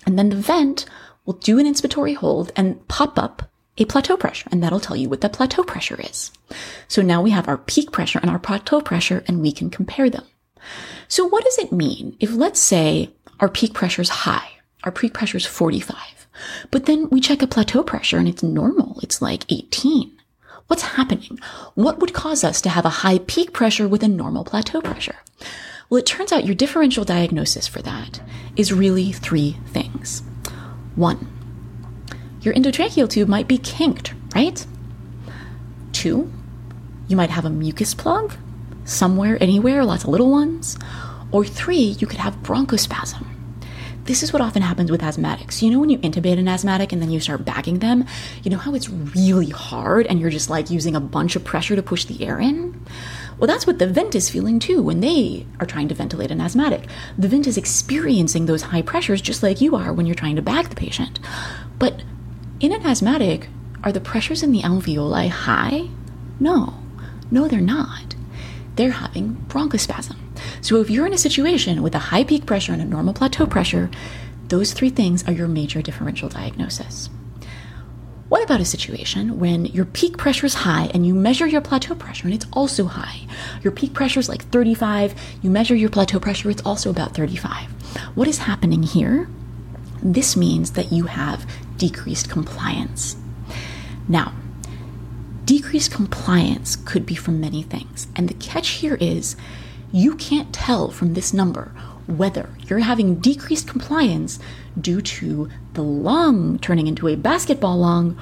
and 0.05 0.17
then 0.17 0.29
the 0.29 0.35
vent 0.35 0.85
will 1.25 1.35
do 1.35 1.59
an 1.59 1.65
inspiratory 1.65 2.15
hold 2.15 2.51
and 2.55 2.87
pop 2.87 3.17
up 3.17 3.49
a 3.77 3.85
plateau 3.85 4.15
pressure 4.17 4.47
and 4.51 4.63
that'll 4.63 4.79
tell 4.79 4.95
you 4.95 5.09
what 5.09 5.21
the 5.21 5.29
plateau 5.29 5.63
pressure 5.63 5.99
is. 5.99 6.31
So 6.87 7.01
now 7.01 7.21
we 7.21 7.31
have 7.31 7.47
our 7.47 7.57
peak 7.57 7.91
pressure 7.91 8.19
and 8.19 8.29
our 8.29 8.39
plateau 8.39 8.81
pressure 8.81 9.23
and 9.27 9.41
we 9.41 9.51
can 9.51 9.69
compare 9.69 10.09
them. 10.09 10.23
So 11.07 11.25
what 11.25 11.43
does 11.43 11.57
it 11.57 11.71
mean 11.71 12.15
if 12.19 12.33
let's 12.33 12.59
say 12.59 13.11
our 13.39 13.49
peak 13.49 13.73
pressure 13.73 14.01
is 14.01 14.09
high, 14.09 14.49
our 14.83 14.91
peak 14.91 15.13
pressure 15.13 15.37
is 15.37 15.45
45, 15.45 15.97
but 16.71 16.85
then 16.85 17.09
we 17.09 17.19
check 17.21 17.41
a 17.41 17.47
plateau 17.47 17.83
pressure 17.83 18.17
and 18.17 18.27
it's 18.27 18.43
normal. 18.43 18.99
It's 19.03 19.21
like 19.21 19.51
18. 19.51 20.11
What's 20.67 20.83
happening? 20.83 21.39
What 21.75 21.99
would 21.99 22.13
cause 22.13 22.43
us 22.43 22.61
to 22.61 22.69
have 22.69 22.85
a 22.85 23.01
high 23.05 23.19
peak 23.19 23.53
pressure 23.53 23.87
with 23.87 24.03
a 24.03 24.07
normal 24.07 24.43
plateau 24.43 24.81
pressure? 24.81 25.15
Well, 25.89 25.99
it 25.99 26.05
turns 26.05 26.31
out 26.31 26.45
your 26.45 26.55
differential 26.55 27.05
diagnosis 27.05 27.67
for 27.67 27.81
that 27.83 28.21
is 28.55 28.73
really 28.73 29.11
three 29.11 29.57
things. 29.67 30.23
One, 30.95 31.31
your 32.41 32.53
endotracheal 32.55 33.09
tube 33.09 33.29
might 33.29 33.47
be 33.47 33.59
kinked, 33.59 34.13
right? 34.33 34.65
Two, 35.91 36.31
you 37.07 37.15
might 37.15 37.29
have 37.29 37.45
a 37.45 37.49
mucus 37.49 37.93
plug 37.93 38.33
somewhere, 38.85 39.37
anywhere, 39.41 39.83
lots 39.83 40.03
of 40.03 40.09
little 40.09 40.31
ones. 40.31 40.77
Or 41.31 41.43
three, 41.43 41.95
you 41.99 42.07
could 42.07 42.19
have 42.19 42.35
bronchospasm. 42.37 43.34
This 44.05 44.21
is 44.21 44.31
what 44.31 44.41
often 44.41 44.61
happens 44.61 44.91
with 44.91 45.01
asthmatics. 45.01 45.63
You 45.63 45.71
know, 45.71 45.79
when 45.79 45.89
you 45.89 45.97
intubate 45.97 46.37
an 46.37 46.47
asthmatic 46.47 46.93
and 46.93 47.01
then 47.01 47.09
you 47.09 47.19
start 47.19 47.43
bagging 47.43 47.79
them, 47.79 48.05
you 48.43 48.51
know 48.51 48.57
how 48.57 48.75
it's 48.75 48.87
really 48.87 49.49
hard 49.49 50.05
and 50.05 50.19
you're 50.19 50.29
just 50.29 50.47
like 50.47 50.69
using 50.69 50.95
a 50.95 50.99
bunch 50.99 51.35
of 51.35 51.43
pressure 51.43 51.75
to 51.75 51.81
push 51.81 52.05
the 52.05 52.23
air 52.23 52.39
in? 52.39 52.79
Well, 53.39 53.47
that's 53.47 53.65
what 53.65 53.79
the 53.79 53.87
vent 53.87 54.13
is 54.13 54.29
feeling 54.29 54.59
too 54.59 54.83
when 54.83 54.99
they 54.99 55.47
are 55.59 55.65
trying 55.65 55.87
to 55.87 55.95
ventilate 55.95 56.29
an 56.29 56.39
asthmatic. 56.39 56.85
The 57.17 57.27
vent 57.27 57.47
is 57.47 57.57
experiencing 57.57 58.45
those 58.45 58.61
high 58.61 58.83
pressures 58.83 59.23
just 59.23 59.41
like 59.41 59.59
you 59.59 59.75
are 59.75 59.91
when 59.91 60.05
you're 60.05 60.13
trying 60.13 60.35
to 60.35 60.41
bag 60.43 60.69
the 60.69 60.75
patient. 60.75 61.19
But 61.79 62.03
in 62.59 62.71
an 62.71 62.85
asthmatic, 62.85 63.49
are 63.83 63.91
the 63.91 63.99
pressures 63.99 64.43
in 64.43 64.51
the 64.51 64.61
alveoli 64.61 65.29
high? 65.29 65.89
No. 66.39 66.75
No, 67.31 67.47
they're 67.47 67.59
not. 67.59 68.15
They're 68.75 68.91
having 68.91 69.37
bronchospasm. 69.47 70.17
So 70.61 70.81
if 70.81 70.89
you're 70.89 71.07
in 71.07 71.13
a 71.13 71.17
situation 71.17 71.81
with 71.81 71.95
a 71.95 71.99
high 71.99 72.23
peak 72.23 72.45
pressure 72.45 72.73
and 72.73 72.81
a 72.81 72.85
normal 72.85 73.13
plateau 73.13 73.45
pressure, 73.45 73.89
those 74.47 74.73
three 74.73 74.89
things 74.89 75.27
are 75.27 75.31
your 75.33 75.47
major 75.47 75.81
differential 75.81 76.29
diagnosis. 76.29 77.09
What 78.27 78.43
about 78.43 78.59
a 78.59 78.65
situation 78.65 79.39
when 79.39 79.65
your 79.65 79.85
peak 79.85 80.17
pressure 80.17 80.47
is 80.47 80.55
high 80.55 80.89
and 80.93 81.05
you 81.05 81.13
measure 81.13 81.45
your 81.45 81.61
plateau 81.61 81.93
pressure 81.93 82.25
and 82.25 82.33
it's 82.33 82.47
also 82.53 82.85
high? 82.85 83.27
Your 83.61 83.71
peak 83.71 83.93
pressure 83.93 84.19
is 84.19 84.29
like 84.29 84.43
35, 84.45 85.13
you 85.43 85.49
measure 85.51 85.75
your 85.75 85.91
plateau 85.91 86.19
pressure, 86.19 86.49
it's 86.49 86.61
also 86.63 86.89
about 86.89 87.13
35. 87.13 87.69
What 88.15 88.27
is 88.27 88.39
happening 88.39 88.81
here? 88.81 89.27
This 90.01 90.35
means 90.35 90.71
that 90.71 90.91
you 90.91 91.05
have 91.05 91.49
decreased 91.77 92.29
compliance. 92.29 93.15
Now, 94.07 94.33
decreased 95.45 95.91
compliance 95.91 96.75
could 96.75 97.05
be 97.05 97.15
from 97.15 97.39
many 97.39 97.61
things. 97.61 98.07
And 98.15 98.27
the 98.27 98.33
catch 98.35 98.69
here 98.69 98.95
is 98.95 99.35
you 99.91 100.15
can't 100.15 100.53
tell 100.53 100.91
from 100.91 101.13
this 101.13 101.33
number 101.33 101.71
whether 102.07 102.49
you're 102.67 102.79
having 102.79 103.15
decreased 103.15 103.67
compliance 103.67 104.39
due 104.79 105.01
to 105.01 105.49
the 105.73 105.81
lung 105.81 106.59
turning 106.59 106.87
into 106.87 107.07
a 107.07 107.15
basketball 107.15 107.77
lung 107.77 108.19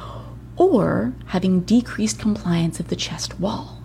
or 0.55 1.13
having 1.27 1.61
decreased 1.61 2.19
compliance 2.19 2.79
of 2.79 2.87
the 2.87 2.95
chest 2.95 3.39
wall. 3.39 3.79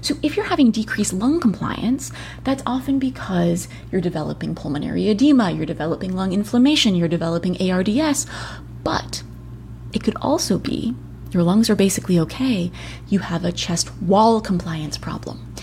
So, 0.00 0.14
if 0.22 0.36
you're 0.36 0.46
having 0.46 0.70
decreased 0.70 1.12
lung 1.12 1.40
compliance, 1.40 2.12
that's 2.44 2.62
often 2.64 2.98
because 3.00 3.66
you're 3.90 4.00
developing 4.00 4.54
pulmonary 4.54 5.08
edema, 5.08 5.50
you're 5.50 5.66
developing 5.66 6.14
lung 6.14 6.32
inflammation, 6.32 6.94
you're 6.94 7.08
developing 7.08 7.60
ARDS, 7.70 8.26
but 8.84 9.24
it 9.92 10.04
could 10.04 10.16
also 10.20 10.58
be 10.58 10.94
your 11.32 11.42
lungs 11.42 11.68
are 11.68 11.74
basically 11.74 12.18
okay, 12.20 12.70
you 13.08 13.18
have 13.18 13.44
a 13.44 13.50
chest 13.50 13.90
wall 14.00 14.40
compliance 14.40 14.96
problem. 14.96 15.54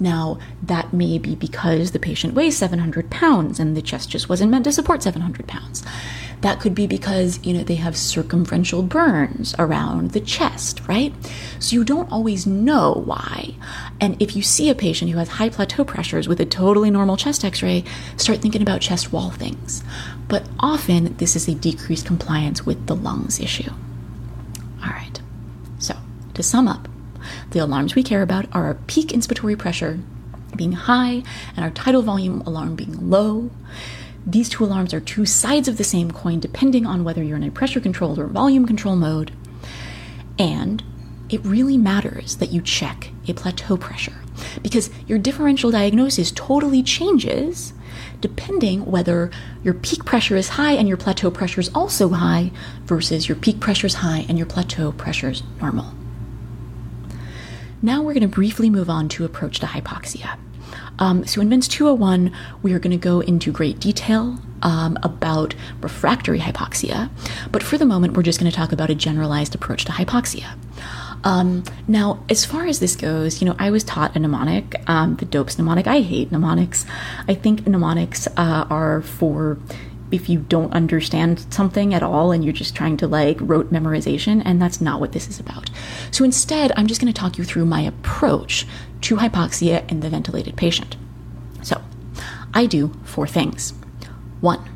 Now, 0.00 0.38
that 0.62 0.92
may 0.92 1.18
be 1.18 1.34
because 1.34 1.92
the 1.92 1.98
patient 1.98 2.34
weighs 2.34 2.56
700 2.56 3.10
pounds 3.10 3.60
and 3.60 3.76
the 3.76 3.82
chest 3.82 4.10
just 4.10 4.28
wasn't 4.28 4.50
meant 4.50 4.64
to 4.64 4.72
support 4.72 5.02
700 5.02 5.46
pounds. 5.46 5.82
That 6.42 6.58
could 6.58 6.74
be 6.74 6.88
because, 6.88 7.38
you 7.44 7.54
know, 7.54 7.62
they 7.62 7.76
have 7.76 7.96
circumferential 7.96 8.82
burns 8.82 9.54
around 9.60 10.10
the 10.10 10.20
chest, 10.20 10.80
right? 10.88 11.14
So 11.60 11.74
you 11.74 11.84
don't 11.84 12.10
always 12.10 12.48
know 12.48 13.02
why. 13.04 13.54
And 14.00 14.20
if 14.20 14.34
you 14.34 14.42
see 14.42 14.68
a 14.68 14.74
patient 14.74 15.12
who 15.12 15.18
has 15.18 15.28
high 15.28 15.50
plateau 15.50 15.84
pressures 15.84 16.26
with 16.26 16.40
a 16.40 16.44
totally 16.44 16.90
normal 16.90 17.16
chest 17.16 17.44
x 17.44 17.62
ray, 17.62 17.84
start 18.16 18.40
thinking 18.40 18.60
about 18.60 18.80
chest 18.80 19.12
wall 19.12 19.30
things. 19.30 19.84
But 20.26 20.42
often 20.58 21.16
this 21.18 21.36
is 21.36 21.46
a 21.46 21.54
decreased 21.54 22.06
compliance 22.06 22.66
with 22.66 22.88
the 22.88 22.96
lungs 22.96 23.38
issue. 23.38 23.70
All 24.84 24.90
right. 24.90 25.20
So, 25.78 25.94
to 26.34 26.42
sum 26.42 26.66
up, 26.66 26.88
the 27.52 27.60
alarms 27.60 27.94
we 27.94 28.02
care 28.02 28.22
about 28.22 28.46
are 28.52 28.64
our 28.64 28.74
peak 28.74 29.08
inspiratory 29.08 29.58
pressure 29.58 30.00
being 30.56 30.72
high 30.72 31.22
and 31.56 31.64
our 31.64 31.70
tidal 31.70 32.02
volume 32.02 32.40
alarm 32.42 32.74
being 32.76 33.10
low. 33.10 33.50
These 34.26 34.48
two 34.48 34.64
alarms 34.64 34.92
are 34.94 35.00
two 35.00 35.26
sides 35.26 35.68
of 35.68 35.76
the 35.76 35.84
same 35.84 36.10
coin 36.10 36.40
depending 36.40 36.86
on 36.86 37.04
whether 37.04 37.22
you're 37.22 37.36
in 37.36 37.42
a 37.42 37.50
pressure 37.50 37.80
controlled 37.80 38.18
or 38.18 38.26
volume 38.26 38.66
control 38.66 38.96
mode. 38.96 39.32
And 40.38 40.82
it 41.28 41.44
really 41.44 41.78
matters 41.78 42.36
that 42.36 42.52
you 42.52 42.60
check 42.60 43.10
a 43.26 43.32
plateau 43.32 43.76
pressure 43.76 44.16
because 44.62 44.90
your 45.06 45.18
differential 45.18 45.70
diagnosis 45.70 46.30
totally 46.30 46.82
changes 46.82 47.72
depending 48.20 48.84
whether 48.86 49.30
your 49.62 49.74
peak 49.74 50.04
pressure 50.04 50.36
is 50.36 50.50
high 50.50 50.72
and 50.72 50.88
your 50.88 50.96
plateau 50.96 51.30
pressure 51.30 51.60
is 51.60 51.70
also 51.74 52.10
high 52.10 52.50
versus 52.84 53.28
your 53.28 53.36
peak 53.36 53.60
pressure 53.60 53.86
is 53.86 53.94
high 53.94 54.24
and 54.28 54.38
your 54.38 54.46
plateau 54.46 54.92
pressure 54.92 55.30
is 55.30 55.42
normal. 55.60 55.92
Now 57.82 58.00
we're 58.00 58.14
going 58.14 58.22
to 58.22 58.28
briefly 58.28 58.70
move 58.70 58.88
on 58.88 59.08
to 59.10 59.24
approach 59.24 59.58
to 59.60 59.66
hypoxia. 59.66 60.38
Um, 61.00 61.26
so 61.26 61.40
in 61.40 61.50
VENTS 61.50 61.66
201, 61.68 62.32
we 62.62 62.72
are 62.72 62.78
going 62.78 62.92
to 62.92 62.96
go 62.96 63.20
into 63.20 63.50
great 63.50 63.80
detail 63.80 64.38
um, 64.62 64.96
about 65.02 65.54
refractory 65.80 66.38
hypoxia, 66.38 67.10
but 67.50 67.62
for 67.62 67.76
the 67.76 67.84
moment, 67.84 68.16
we're 68.16 68.22
just 68.22 68.38
going 68.38 68.50
to 68.50 68.56
talk 68.56 68.70
about 68.70 68.88
a 68.88 68.94
generalized 68.94 69.54
approach 69.56 69.84
to 69.86 69.92
hypoxia. 69.92 70.56
Um, 71.24 71.64
now, 71.88 72.24
as 72.28 72.44
far 72.44 72.66
as 72.66 72.80
this 72.80 72.96
goes, 72.96 73.40
you 73.40 73.48
know, 73.48 73.56
I 73.58 73.70
was 73.70 73.84
taught 73.84 74.14
a 74.16 74.18
mnemonic, 74.18 74.80
um, 74.88 75.16
the 75.16 75.24
DOPES 75.24 75.58
mnemonic. 75.58 75.86
I 75.86 76.00
hate 76.00 76.32
mnemonics. 76.32 76.84
I 77.28 77.34
think 77.34 77.66
mnemonics 77.66 78.26
uh, 78.36 78.66
are 78.70 79.02
for 79.02 79.58
if 80.12 80.28
you 80.28 80.40
don't 80.40 80.72
understand 80.72 81.46
something 81.52 81.94
at 81.94 82.02
all 82.02 82.30
and 82.32 82.44
you're 82.44 82.52
just 82.52 82.76
trying 82.76 82.96
to 82.98 83.06
like 83.06 83.38
rote 83.40 83.72
memorization, 83.72 84.42
and 84.44 84.60
that's 84.60 84.80
not 84.80 85.00
what 85.00 85.12
this 85.12 85.28
is 85.28 85.40
about. 85.40 85.70
So 86.10 86.24
instead, 86.24 86.72
I'm 86.76 86.86
just 86.86 87.00
going 87.00 87.12
to 87.12 87.18
talk 87.18 87.38
you 87.38 87.44
through 87.44 87.66
my 87.66 87.80
approach 87.80 88.66
to 89.02 89.16
hypoxia 89.16 89.90
in 89.90 90.00
the 90.00 90.10
ventilated 90.10 90.56
patient. 90.56 90.96
So, 91.62 91.82
I 92.54 92.66
do 92.66 92.92
four 93.04 93.26
things. 93.26 93.72
One, 94.40 94.68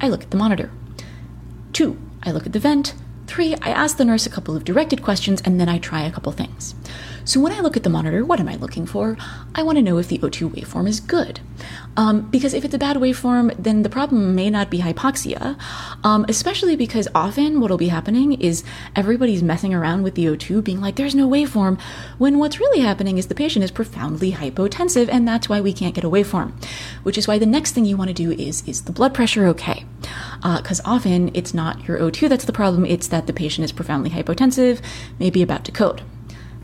I 0.00 0.08
look 0.08 0.22
at 0.22 0.30
the 0.30 0.36
monitor. 0.36 0.70
Two, 1.72 1.98
I 2.22 2.30
look 2.30 2.46
at 2.46 2.52
the 2.52 2.58
vent. 2.58 2.94
Three, 3.26 3.54
I 3.56 3.70
ask 3.70 3.96
the 3.96 4.04
nurse 4.04 4.26
a 4.26 4.30
couple 4.30 4.56
of 4.56 4.64
directed 4.64 5.02
questions 5.02 5.40
and 5.44 5.60
then 5.60 5.68
I 5.68 5.78
try 5.78 6.02
a 6.02 6.10
couple 6.10 6.32
things. 6.32 6.74
So 7.24 7.40
when 7.40 7.52
I 7.52 7.60
look 7.60 7.76
at 7.76 7.82
the 7.82 7.90
monitor, 7.90 8.24
what 8.24 8.40
am 8.40 8.48
I 8.48 8.56
looking 8.56 8.86
for? 8.86 9.16
I 9.54 9.62
want 9.62 9.76
to 9.76 9.82
know 9.82 9.98
if 9.98 10.08
the 10.08 10.18
O2 10.18 10.50
waveform 10.50 10.88
is 10.88 11.00
good. 11.00 11.40
Um, 11.96 12.30
because 12.30 12.54
if 12.54 12.64
it's 12.64 12.74
a 12.74 12.78
bad 12.78 12.96
waveform, 12.96 13.54
then 13.58 13.82
the 13.82 13.90
problem 13.90 14.34
may 14.34 14.48
not 14.48 14.70
be 14.70 14.78
hypoxia, 14.78 15.60
um, 16.02 16.24
especially 16.28 16.76
because 16.76 17.08
often 17.14 17.60
what'll 17.60 17.76
be 17.76 17.88
happening 17.88 18.40
is 18.40 18.64
everybody's 18.96 19.42
messing 19.42 19.74
around 19.74 20.02
with 20.02 20.14
the 20.14 20.26
O2, 20.26 20.64
being 20.64 20.80
like, 20.80 20.96
there's 20.96 21.14
no 21.14 21.28
waveform, 21.28 21.80
when 22.18 22.38
what's 22.38 22.60
really 22.60 22.80
happening 22.80 23.18
is 23.18 23.26
the 23.26 23.34
patient 23.34 23.64
is 23.64 23.70
profoundly 23.70 24.32
hypotensive, 24.32 25.08
and 25.10 25.26
that's 25.26 25.48
why 25.48 25.60
we 25.60 25.72
can't 25.72 25.94
get 25.94 26.04
a 26.04 26.10
waveform. 26.10 26.52
Which 27.02 27.18
is 27.18 27.28
why 27.28 27.38
the 27.38 27.46
next 27.46 27.72
thing 27.72 27.84
you 27.84 27.96
want 27.96 28.08
to 28.08 28.14
do 28.14 28.30
is, 28.30 28.66
is 28.66 28.82
the 28.82 28.92
blood 28.92 29.12
pressure 29.12 29.46
okay? 29.48 29.84
Because 30.42 30.80
uh, 30.80 30.84
often 30.86 31.30
it's 31.34 31.52
not 31.52 31.86
your 31.86 31.98
O2 31.98 32.28
that's 32.28 32.44
the 32.44 32.52
problem, 32.52 32.86
it's 32.86 33.08
that 33.08 33.26
the 33.26 33.32
patient 33.32 33.64
is 33.64 33.72
profoundly 33.72 34.10
hypotensive, 34.10 34.80
maybe 35.18 35.42
about 35.42 35.64
to 35.64 35.72
code. 35.72 36.02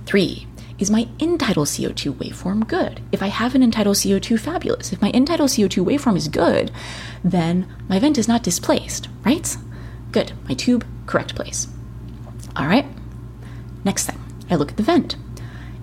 Three, 0.06 0.46
is 0.78 0.90
my 0.90 1.08
end-tidal 1.18 1.64
CO2 1.64 2.12
waveform 2.12 2.66
good? 2.68 3.00
If 3.10 3.22
I 3.22 3.26
have 3.26 3.54
an 3.54 3.62
end-tidal 3.62 3.94
CO2, 3.94 4.38
fabulous. 4.38 4.92
If 4.92 5.02
my 5.02 5.10
end-tidal 5.10 5.48
CO2 5.48 5.84
waveform 5.84 6.16
is 6.16 6.28
good, 6.28 6.70
then 7.24 7.66
my 7.88 7.98
vent 7.98 8.16
is 8.16 8.28
not 8.28 8.42
displaced, 8.42 9.08
right? 9.24 9.56
Good. 10.12 10.32
My 10.48 10.54
tube, 10.54 10.86
correct 11.06 11.34
place. 11.34 11.66
All 12.54 12.66
right. 12.66 12.86
Next 13.84 14.06
thing, 14.06 14.18
I 14.50 14.54
look 14.54 14.70
at 14.70 14.76
the 14.76 14.82
vent. 14.82 15.16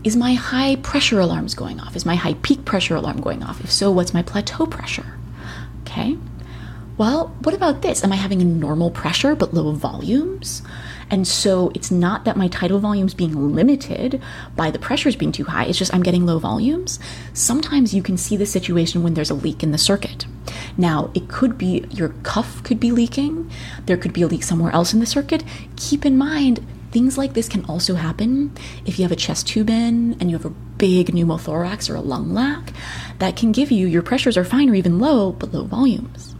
Is 0.03 0.15
my 0.15 0.33
high 0.33 0.75
pressure 0.77 1.19
alarms 1.19 1.53
going 1.53 1.79
off? 1.79 1.95
Is 1.95 2.05
my 2.05 2.15
high 2.15 2.35
peak 2.35 2.65
pressure 2.65 2.95
alarm 2.95 3.21
going 3.21 3.43
off? 3.43 3.63
If 3.63 3.71
so, 3.71 3.91
what's 3.91 4.13
my 4.13 4.21
plateau 4.21 4.65
pressure? 4.65 5.17
Okay. 5.81 6.17
Well, 6.95 7.29
what 7.41 7.55
about 7.55 7.81
this? 7.81 8.03
Am 8.03 8.11
I 8.11 8.17
having 8.17 8.39
a 8.39 8.45
normal 8.45 8.91
pressure 8.91 9.33
but 9.33 9.51
low 9.51 9.71
volumes? 9.71 10.61
And 11.09 11.27
so 11.27 11.71
it's 11.73 11.89
not 11.89 12.25
that 12.25 12.37
my 12.37 12.47
tidal 12.47 12.79
volume's 12.79 13.15
being 13.15 13.55
limited 13.55 14.21
by 14.55 14.69
the 14.69 14.77
pressures 14.77 15.15
being 15.15 15.31
too 15.31 15.45
high, 15.45 15.65
it's 15.65 15.77
just 15.77 15.93
I'm 15.93 16.03
getting 16.03 16.27
low 16.27 16.37
volumes. 16.37 16.99
Sometimes 17.33 17.95
you 17.95 18.03
can 18.03 18.15
see 18.15 18.37
the 18.37 18.45
situation 18.45 19.01
when 19.01 19.15
there's 19.15 19.31
a 19.31 19.35
leak 19.35 19.63
in 19.63 19.71
the 19.71 19.77
circuit. 19.79 20.27
Now, 20.77 21.09
it 21.15 21.29
could 21.29 21.57
be 21.57 21.83
your 21.89 22.09
cuff 22.21 22.61
could 22.63 22.79
be 22.79 22.91
leaking, 22.91 23.49
there 23.87 23.97
could 23.97 24.13
be 24.13 24.21
a 24.21 24.27
leak 24.27 24.43
somewhere 24.43 24.71
else 24.71 24.93
in 24.93 24.99
the 24.99 25.07
circuit. 25.07 25.43
Keep 25.75 26.05
in 26.05 26.15
mind, 26.15 26.65
things 26.91 27.17
like 27.17 27.33
this 27.33 27.49
can 27.49 27.65
also 27.65 27.95
happen 27.95 28.51
if 28.85 28.99
you 28.99 29.03
have 29.03 29.11
a 29.11 29.15
chest 29.15 29.47
tube 29.47 29.71
in 29.71 30.15
and 30.19 30.29
you 30.29 30.37
have 30.37 30.45
a 30.45 30.55
big 30.77 31.07
pneumothorax 31.07 31.89
or 31.89 31.95
a 31.95 32.01
lung 32.01 32.35
lac. 32.35 32.71
That 33.17 33.35
can 33.35 33.51
give 33.51 33.71
you 33.71 33.87
your 33.87 34.03
pressures 34.03 34.37
are 34.37 34.45
fine 34.45 34.69
or 34.69 34.75
even 34.75 34.99
low, 34.99 35.31
but 35.31 35.53
low 35.53 35.63
volumes. 35.63 36.32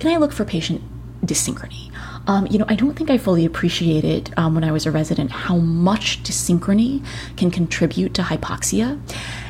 Then 0.00 0.14
I 0.14 0.16
look 0.16 0.32
for 0.32 0.44
patient 0.44 0.82
dyssynchrony. 1.24 1.92
Um, 2.26 2.46
you 2.46 2.58
know, 2.58 2.66
I 2.68 2.74
don't 2.74 2.94
think 2.94 3.10
I 3.10 3.16
fully 3.16 3.44
appreciated 3.44 4.32
um, 4.36 4.54
when 4.54 4.62
I 4.62 4.70
was 4.70 4.86
a 4.86 4.90
resident 4.90 5.30
how 5.30 5.56
much 5.56 6.22
dyssynchrony 6.22 7.04
can 7.36 7.50
contribute 7.50 8.14
to 8.14 8.22
hypoxia. 8.22 9.00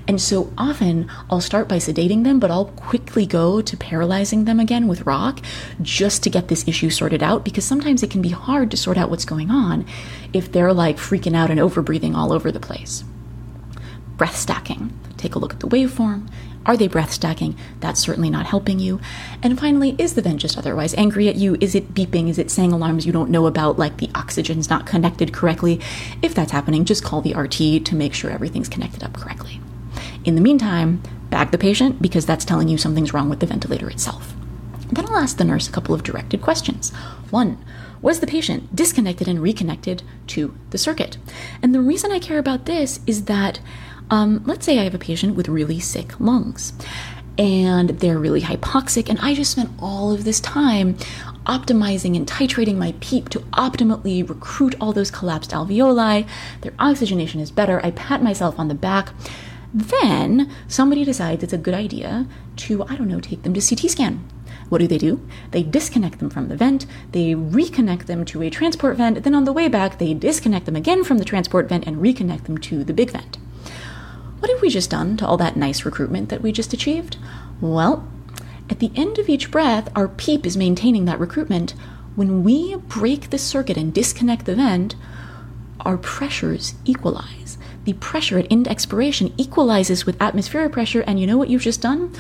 And 0.07 0.21
so 0.21 0.53
often 0.57 1.11
I'll 1.29 1.41
start 1.41 1.69
by 1.69 1.77
sedating 1.77 2.25
them, 2.25 2.39
but 2.39 2.51
I'll 2.51 2.67
quickly 2.67 3.27
go 3.27 3.61
to 3.61 3.77
paralyzing 3.77 4.45
them 4.45 4.61
again 4.61 4.87
with 4.87 5.07
rock 5.07 5.41
just 5.83 6.23
to 6.23 6.31
get 6.31 6.49
this 6.49 6.67
issue 6.67 6.89
sorted 6.89 7.23
out 7.23 7.45
because 7.45 7.65
sometimes 7.65 8.03
it 8.03 8.11
can 8.11 8.23
be 8.23 8.31
hard 8.31 8.71
to 8.71 8.77
sort 8.77 8.97
out 8.97 9.11
what's 9.11 9.25
going 9.25 9.51
on 9.51 9.85
if 10.33 10.51
they're 10.53 10.73
like 10.73 10.97
freaking 10.97 11.37
out 11.37 11.51
and 11.51 11.61
overbreathing 11.61 12.15
all 12.15 12.33
over 12.33 12.51
the 12.51 12.61
place. 12.61 13.05
Breath 14.17 14.37
stacking. 14.37 14.99
Take 15.17 15.35
a 15.35 15.39
look 15.39 15.53
at 15.53 15.61
the 15.61 15.69
waveform 15.69 16.29
are 16.69 16.77
they 16.77 16.87
breath 16.87 17.11
stacking? 17.11 17.57
That's 17.81 17.99
certainly 17.99 18.29
not 18.29 18.47
helping 18.47 18.79
you. 18.79 19.01
And 19.43 19.59
finally, 19.59 19.97
is 19.99 20.15
the 20.15 20.23
vent 20.23 20.43
just 20.43 20.59
otherwise 20.59 20.95
angry 20.95 21.27
at 21.27 21.37
you? 21.37 21.57
Is 21.63 21.75
it 21.75 21.95
beeping? 21.95 22.29
Is 22.29 22.39
it 22.39 22.51
saying 22.51 22.73
alarms 22.73 23.07
you 23.07 23.13
don't 23.13 23.31
know 23.31 23.47
about, 23.47 23.79
like 23.79 23.97
the 23.97 24.11
oxygen's 24.15 24.69
not 24.69 24.87
connected 24.87 25.33
correctly? 25.33 25.81
If 26.21 26.35
that's 26.35 26.53
happening, 26.53 26.85
just 26.85 27.03
call 27.03 27.23
the 27.23 27.33
RT 27.33 27.87
to 27.87 27.95
make 27.95 28.13
sure 28.13 28.31
everything's 28.31 28.69
connected 28.69 29.03
up 29.03 29.15
correctly. 29.15 29.63
In 30.27 30.35
the 30.35 30.43
meantime, 30.43 31.03
bag 31.31 31.53
the 31.53 31.59
patient 31.59 32.03
because 32.03 32.27
that's 32.27 32.45
telling 32.45 32.69
you 32.69 32.77
something's 32.77 33.15
wrong 33.15 33.31
with 33.31 33.41
the 33.41 33.47
ventilator 33.47 33.89
itself. 33.89 34.35
Then 34.93 35.07
I'll 35.07 35.17
ask 35.17 35.39
the 35.39 35.45
nurse 35.45 35.69
a 35.69 35.73
couple 35.73 35.95
of 35.95 36.03
directed 36.03 36.43
questions. 36.43 36.91
One, 37.31 37.65
was 38.03 38.21
the 38.21 38.27
patient 38.27 38.77
disconnected 38.77 39.27
and 39.27 39.41
reconnected 39.41 40.03
to 40.29 40.55
the 40.71 40.79
circuit? 40.79 41.17
And 41.63 41.75
the 41.75 41.81
reason 41.81 42.13
I 42.13 42.19
care 42.19 42.39
about 42.39 42.67
this 42.67 43.01
is 43.07 43.25
that, 43.25 43.61
um, 44.11 44.43
let's 44.47 44.65
say 44.65 44.79
I 44.79 44.85
have 44.85 44.95
a 44.95 44.99
patient 44.99 45.37
with 45.37 45.49
really 45.49 45.81
sick 45.81 46.19
lungs 46.21 46.73
and 47.39 47.91
they're 47.91 48.19
really 48.19 48.41
hypoxic, 48.41 49.09
and 49.09 49.19
I 49.21 49.33
just 49.33 49.53
spent 49.53 49.71
all 49.79 50.13
of 50.13 50.25
this 50.25 50.41
time 50.41 50.95
optimizing 51.47 52.17
and 52.17 52.27
titrating 52.27 52.77
my 52.77 52.95
PEEP 53.01 53.29
to 53.31 53.39
optimally 53.53 54.29
recruit 54.29 54.75
all 54.81 54.93
those 54.93 55.11
collapsed 55.11 55.53
alveoli. 55.53 56.27
Their 56.63 56.73
oxygenation 56.81 57.41
is 57.41 57.53
better. 57.53 57.81
I 57.85 57.93
pat 57.93 58.23
myself 58.23 58.59
on 58.59 58.67
the 58.67 58.75
back. 58.75 59.11
Then 59.73 60.51
somebody 60.67 61.05
decides 61.05 61.45
it's 61.45 61.53
a 61.53 61.59
good 61.59 61.75
idea 61.75 62.27
to, 62.57 62.85
I 62.85 62.97
don't 62.97 63.09
know, 63.09 63.21
take 63.21 63.45
them 63.45 63.55
to 63.55 63.61
CT 63.61 63.91
scan. 63.91 64.29
What 64.69 64.79
do 64.79 64.89
they 64.89 64.99
do? 64.99 65.27
They 65.53 65.63
disconnect 65.63 66.19
them 66.19 66.31
from 66.31 66.49
the 66.49 66.57
vent, 66.57 66.87
they 67.13 67.35
reconnect 67.35 68.07
them 68.07 68.25
to 68.27 68.43
a 68.43 68.51
transport 68.51 68.97
vent, 68.97 69.23
then 69.23 69.35
on 69.35 69.45
the 69.45 69.53
way 69.53 69.69
back, 69.69 69.99
they 69.99 70.13
disconnect 70.13 70.67
them 70.67 70.77
again 70.77 71.05
from 71.05 71.19
the 71.19 71.25
transport 71.25 71.69
vent 71.69 71.87
and 71.87 71.99
reconnect 71.99 72.45
them 72.45 72.59
to 72.59 72.85
the 72.85 72.93
big 72.93 73.11
vent. 73.11 73.39
What 74.39 74.51
have 74.51 74.63
we 74.63 74.69
just 74.69 74.91
done 74.91 75.17
to 75.17 75.27
all 75.27 75.37
that 75.37 75.57
nice 75.57 75.85
recruitment 75.85 76.29
that 76.29 76.43
we 76.43 76.53
just 76.53 76.73
achieved? 76.73 77.17
Well, 77.61 78.09
at 78.71 78.79
the 78.79 78.93
end 78.95 79.19
of 79.19 79.29
each 79.29 79.51
breath, 79.51 79.89
our 79.97 80.09
PEEP 80.09 80.47
is 80.47 80.57
maintaining 80.57 81.05
that 81.07 81.21
recruitment. 81.21 81.75
When 82.15 82.45
we 82.45 82.77
break 82.77 83.31
the 83.31 83.39
circuit 83.39 83.77
and 83.77 83.93
disconnect 83.93 84.45
the 84.45 84.55
vent, 84.55 84.95
our 85.81 85.97
pressures 85.97 86.75
equalize. 86.85 87.59
The 87.85 87.95
pressure 87.95 88.39
at 88.39 88.51
end 88.51 88.69
expiration 88.69 89.33
equalizes 89.37 90.05
with 90.05 90.21
atmospheric 90.21 90.73
pressure, 90.73 91.01
and 91.03 91.19
you 91.19 91.27
know 91.27 91.39
what 91.39 91.49
you've 91.49 91.63
just 91.63 91.81
done? 91.81 92.13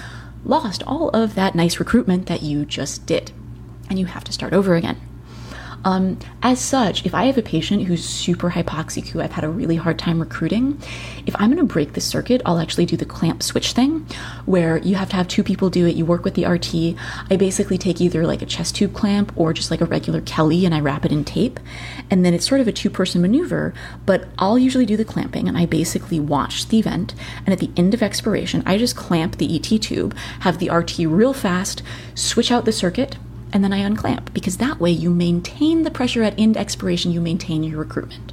lost 0.44 0.82
all 0.86 1.10
of 1.10 1.34
that 1.34 1.54
nice 1.54 1.78
recruitment 1.78 2.26
that 2.26 2.42
you 2.42 2.64
just 2.64 3.06
did. 3.06 3.30
And 3.90 3.98
you 3.98 4.06
have 4.06 4.24
to 4.24 4.32
start 4.32 4.52
over 4.52 4.74
again. 4.74 5.07
Um, 5.84 6.18
as 6.42 6.60
such, 6.60 7.06
if 7.06 7.14
I 7.14 7.24
have 7.24 7.38
a 7.38 7.42
patient 7.42 7.84
who's 7.84 8.04
super 8.04 8.50
hypoxic, 8.50 9.08
who 9.08 9.20
I've 9.20 9.32
had 9.32 9.44
a 9.44 9.48
really 9.48 9.76
hard 9.76 9.98
time 9.98 10.18
recruiting, 10.18 10.80
if 11.26 11.34
I'm 11.38 11.50
going 11.50 11.66
to 11.66 11.72
break 11.72 11.92
the 11.92 12.00
circuit, 12.00 12.42
I'll 12.44 12.58
actually 12.58 12.86
do 12.86 12.96
the 12.96 13.04
clamp 13.04 13.42
switch 13.42 13.72
thing, 13.72 14.06
where 14.46 14.78
you 14.78 14.96
have 14.96 15.10
to 15.10 15.16
have 15.16 15.28
two 15.28 15.42
people 15.42 15.70
do 15.70 15.86
it. 15.86 15.94
You 15.94 16.04
work 16.04 16.24
with 16.24 16.34
the 16.34 16.46
RT. 16.46 16.96
I 17.30 17.36
basically 17.36 17.78
take 17.78 18.00
either 18.00 18.26
like 18.26 18.42
a 18.42 18.46
chest 18.46 18.76
tube 18.76 18.94
clamp 18.94 19.32
or 19.36 19.52
just 19.52 19.70
like 19.70 19.80
a 19.80 19.86
regular 19.86 20.20
Kelly 20.20 20.66
and 20.66 20.74
I 20.74 20.80
wrap 20.80 21.04
it 21.04 21.12
in 21.12 21.24
tape. 21.24 21.60
And 22.10 22.24
then 22.24 22.34
it's 22.34 22.46
sort 22.46 22.60
of 22.60 22.68
a 22.68 22.72
two 22.72 22.90
person 22.90 23.22
maneuver, 23.22 23.72
but 24.04 24.28
I'll 24.38 24.58
usually 24.58 24.86
do 24.86 24.96
the 24.96 25.04
clamping 25.04 25.48
and 25.48 25.56
I 25.56 25.66
basically 25.66 26.18
watch 26.18 26.68
the 26.68 26.78
event. 26.78 27.14
And 27.38 27.50
at 27.50 27.60
the 27.60 27.70
end 27.76 27.94
of 27.94 28.02
expiration, 28.02 28.62
I 28.66 28.78
just 28.78 28.96
clamp 28.96 29.36
the 29.36 29.54
ET 29.54 29.80
tube, 29.80 30.16
have 30.40 30.58
the 30.58 30.70
RT 30.70 30.98
real 30.98 31.32
fast, 31.32 31.82
switch 32.14 32.50
out 32.50 32.64
the 32.64 32.72
circuit 32.72 33.16
and 33.52 33.64
then 33.64 33.72
I 33.72 33.78
unclamp 33.78 34.32
because 34.34 34.58
that 34.58 34.80
way 34.80 34.90
you 34.90 35.10
maintain 35.10 35.82
the 35.82 35.90
pressure 35.90 36.22
at 36.22 36.38
end 36.38 36.56
expiration, 36.56 37.12
you 37.12 37.20
maintain 37.20 37.62
your 37.62 37.78
recruitment. 37.78 38.32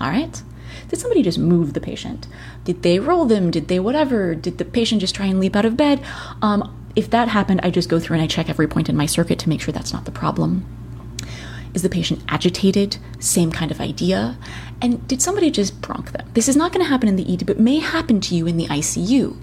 All 0.00 0.10
right? 0.10 0.42
Did 0.88 0.98
somebody 0.98 1.22
just 1.22 1.38
move 1.38 1.72
the 1.72 1.80
patient? 1.80 2.26
Did 2.64 2.82
they 2.82 2.98
roll 2.98 3.24
them? 3.24 3.50
Did 3.50 3.68
they 3.68 3.80
whatever? 3.80 4.34
Did 4.34 4.58
the 4.58 4.64
patient 4.64 5.00
just 5.00 5.14
try 5.14 5.26
and 5.26 5.40
leap 5.40 5.56
out 5.56 5.64
of 5.64 5.76
bed? 5.76 6.04
Um, 6.42 6.76
if 6.94 7.10
that 7.10 7.28
happened, 7.28 7.60
I 7.62 7.70
just 7.70 7.88
go 7.88 7.98
through 7.98 8.14
and 8.14 8.22
I 8.22 8.26
check 8.26 8.48
every 8.48 8.68
point 8.68 8.88
in 8.88 8.96
my 8.96 9.06
circuit 9.06 9.38
to 9.40 9.48
make 9.48 9.60
sure 9.60 9.72
that's 9.72 9.92
not 9.92 10.04
the 10.04 10.12
problem. 10.12 10.64
Is 11.74 11.82
the 11.82 11.88
patient 11.88 12.22
agitated? 12.28 12.98
Same 13.18 13.50
kind 13.50 13.72
of 13.72 13.80
idea. 13.80 14.38
And 14.80 15.06
did 15.08 15.20
somebody 15.20 15.50
just 15.50 15.80
bronch 15.80 16.12
them? 16.12 16.30
This 16.34 16.48
is 16.48 16.56
not 16.56 16.72
going 16.72 16.84
to 16.84 16.88
happen 16.88 17.08
in 17.08 17.16
the 17.16 17.32
ED, 17.32 17.46
but 17.46 17.58
may 17.58 17.80
happen 17.80 18.20
to 18.20 18.34
you 18.36 18.46
in 18.46 18.56
the 18.56 18.66
ICU. 18.66 19.36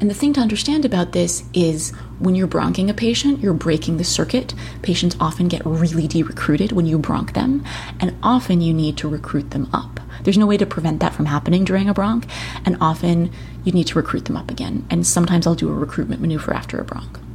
And 0.00 0.10
the 0.10 0.14
thing 0.14 0.32
to 0.32 0.40
understand 0.40 0.84
about 0.84 1.12
this 1.12 1.44
is 1.54 1.92
when 2.18 2.34
you're 2.34 2.48
bronching 2.48 2.90
a 2.90 2.94
patient, 2.94 3.40
you're 3.40 3.54
breaking 3.54 3.98
the 3.98 4.04
circuit. 4.04 4.52
Patients 4.82 5.16
often 5.20 5.46
get 5.46 5.64
really 5.64 6.08
de-recruited 6.08 6.72
when 6.72 6.86
you 6.86 6.98
bronch 6.98 7.34
them, 7.34 7.64
and 8.00 8.16
often 8.22 8.60
you 8.60 8.74
need 8.74 8.96
to 8.96 9.08
recruit 9.08 9.52
them 9.52 9.68
up. 9.72 10.00
There's 10.24 10.38
no 10.38 10.46
way 10.46 10.56
to 10.56 10.66
prevent 10.66 10.98
that 11.00 11.14
from 11.14 11.26
happening 11.26 11.64
during 11.64 11.88
a 11.88 11.94
bronch, 11.94 12.28
and 12.64 12.76
often 12.80 13.30
you 13.64 13.70
need 13.72 13.86
to 13.88 13.98
recruit 13.98 14.24
them 14.24 14.36
up 14.36 14.50
again. 14.50 14.86
And 14.90 15.06
sometimes 15.06 15.46
I'll 15.46 15.54
do 15.54 15.68
a 15.68 15.74
recruitment 15.74 16.20
maneuver 16.20 16.52
after 16.52 16.80
a 16.80 16.84
bronch. 16.84 17.25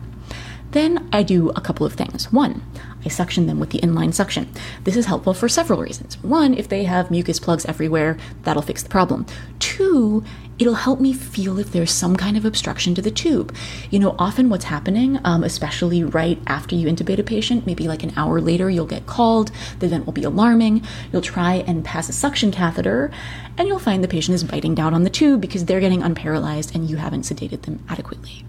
Then 0.72 1.10
I 1.12 1.24
do 1.24 1.50
a 1.50 1.62
couple 1.62 1.86
of 1.86 1.94
things. 1.94 2.32
One, 2.32 2.64
I 3.04 3.10
suction 3.10 3.48
them 3.48 3.60
with 3.60 3.72
the 3.72 3.80
inline 3.80 4.14
suction. 4.14 4.50
This 4.84 4.96
is 4.96 5.06
helpful 5.06 5.34
for 5.34 5.50
several 5.50 5.82
reasons. 5.82 6.22
One, 6.24 6.54
if 6.54 6.70
they 6.70 6.86
have 6.86 7.12
mucus 7.12 7.40
plugs 7.40 7.66
everywhere, 7.66 8.18
that'll 8.44 8.62
fix 8.62 8.82
the 8.82 8.90
problem. 8.90 9.26
Two, 9.60 10.24
it'll 10.60 10.76
help 10.76 11.02
me 11.02 11.12
feel 11.12 11.58
if 11.58 11.72
there's 11.72 11.92
some 11.92 12.16
kind 12.16 12.38
of 12.38 12.46
obstruction 12.46 12.94
to 12.96 13.02
the 13.02 13.12
tube. 13.12 13.54
You 13.90 14.00
know, 14.00 14.16
often 14.20 14.48
what's 14.48 14.66
happening, 14.66 15.20
um, 15.26 15.44
especially 15.44 16.04
right 16.04 16.40
after 16.48 16.76
you 16.76 16.88
intubate 16.88 17.20
a 17.20 17.24
patient, 17.24 17.66
maybe 17.66 17.88
like 17.88 18.04
an 18.04 18.14
hour 18.16 18.40
later, 18.40 18.70
you'll 18.70 18.86
get 18.86 19.08
called, 19.08 19.52
the 19.80 19.88
event 19.88 20.06
will 20.06 20.14
be 20.14 20.24
alarming, 20.24 20.84
you'll 21.12 21.22
try 21.22 21.56
and 21.56 21.84
pass 21.84 22.08
a 22.10 22.14
suction 22.14 22.52
catheter, 22.52 23.12
and 23.58 23.68
you'll 23.68 23.80
find 23.80 24.04
the 24.04 24.08
patient 24.08 24.36
is 24.36 24.44
biting 24.44 24.76
down 24.76 24.94
on 24.94 25.04
the 25.04 25.10
tube 25.10 25.42
because 25.42 25.66
they're 25.66 25.80
getting 25.80 26.02
unparalyzed 26.02 26.76
and 26.76 26.90
you 26.90 26.98
haven't 26.98 27.24
sedated 27.24 27.64
them 27.64 27.84
adequately. 27.90 28.46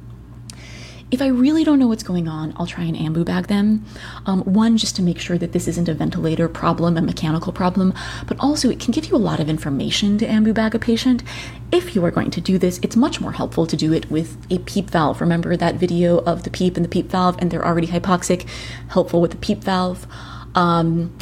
If 1.12 1.20
I 1.20 1.26
really 1.26 1.62
don't 1.62 1.78
know 1.78 1.88
what's 1.88 2.02
going 2.02 2.26
on, 2.26 2.54
I'll 2.56 2.66
try 2.66 2.84
and 2.84 2.96
ambu 2.96 3.26
bag 3.26 3.48
them. 3.48 3.84
Um, 4.24 4.40
one, 4.44 4.78
just 4.78 4.96
to 4.96 5.02
make 5.02 5.18
sure 5.18 5.36
that 5.36 5.52
this 5.52 5.68
isn't 5.68 5.86
a 5.86 5.92
ventilator 5.92 6.48
problem, 6.48 6.96
a 6.96 7.02
mechanical 7.02 7.52
problem, 7.52 7.92
but 8.26 8.40
also 8.40 8.70
it 8.70 8.80
can 8.80 8.92
give 8.92 9.04
you 9.04 9.16
a 9.16 9.18
lot 9.18 9.38
of 9.38 9.50
information 9.50 10.16
to 10.16 10.26
ambu 10.26 10.54
bag 10.54 10.74
a 10.74 10.78
patient. 10.78 11.22
If 11.70 11.94
you 11.94 12.02
are 12.06 12.10
going 12.10 12.30
to 12.30 12.40
do 12.40 12.56
this, 12.56 12.80
it's 12.82 12.96
much 12.96 13.20
more 13.20 13.32
helpful 13.32 13.66
to 13.66 13.76
do 13.76 13.92
it 13.92 14.10
with 14.10 14.38
a 14.50 14.58
PEEP 14.60 14.88
valve. 14.88 15.20
Remember 15.20 15.54
that 15.54 15.74
video 15.74 16.20
of 16.20 16.44
the 16.44 16.50
PEEP 16.50 16.76
and 16.76 16.84
the 16.84 16.88
PEEP 16.88 17.10
valve, 17.10 17.36
and 17.40 17.50
they're 17.50 17.66
already 17.66 17.88
hypoxic, 17.88 18.48
helpful 18.88 19.20
with 19.20 19.32
the 19.32 19.36
PEEP 19.36 19.62
valve. 19.62 20.06
Um, 20.54 21.14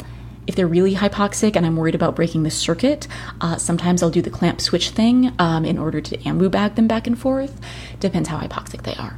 if 0.47 0.55
they're 0.55 0.67
really 0.67 0.95
hypoxic 0.95 1.57
and 1.57 1.65
I'm 1.65 1.75
worried 1.75 1.95
about 1.95 2.15
breaking 2.15 2.43
the 2.43 2.51
circuit, 2.51 3.09
uh, 3.41 3.57
sometimes 3.57 4.01
I'll 4.01 4.09
do 4.09 4.21
the 4.21 4.29
clamp 4.29 4.61
switch 4.61 4.91
thing 4.91 5.33
um, 5.37 5.65
in 5.65 5.77
order 5.77 5.99
to 5.99 6.17
ambu 6.19 6.49
bag 6.49 6.75
them 6.75 6.87
back 6.87 7.07
and 7.07 7.19
forth. 7.19 7.59
Depends 7.99 8.29
how 8.29 8.39
hypoxic 8.39 8.83
they 8.83 8.95
are. 8.95 9.17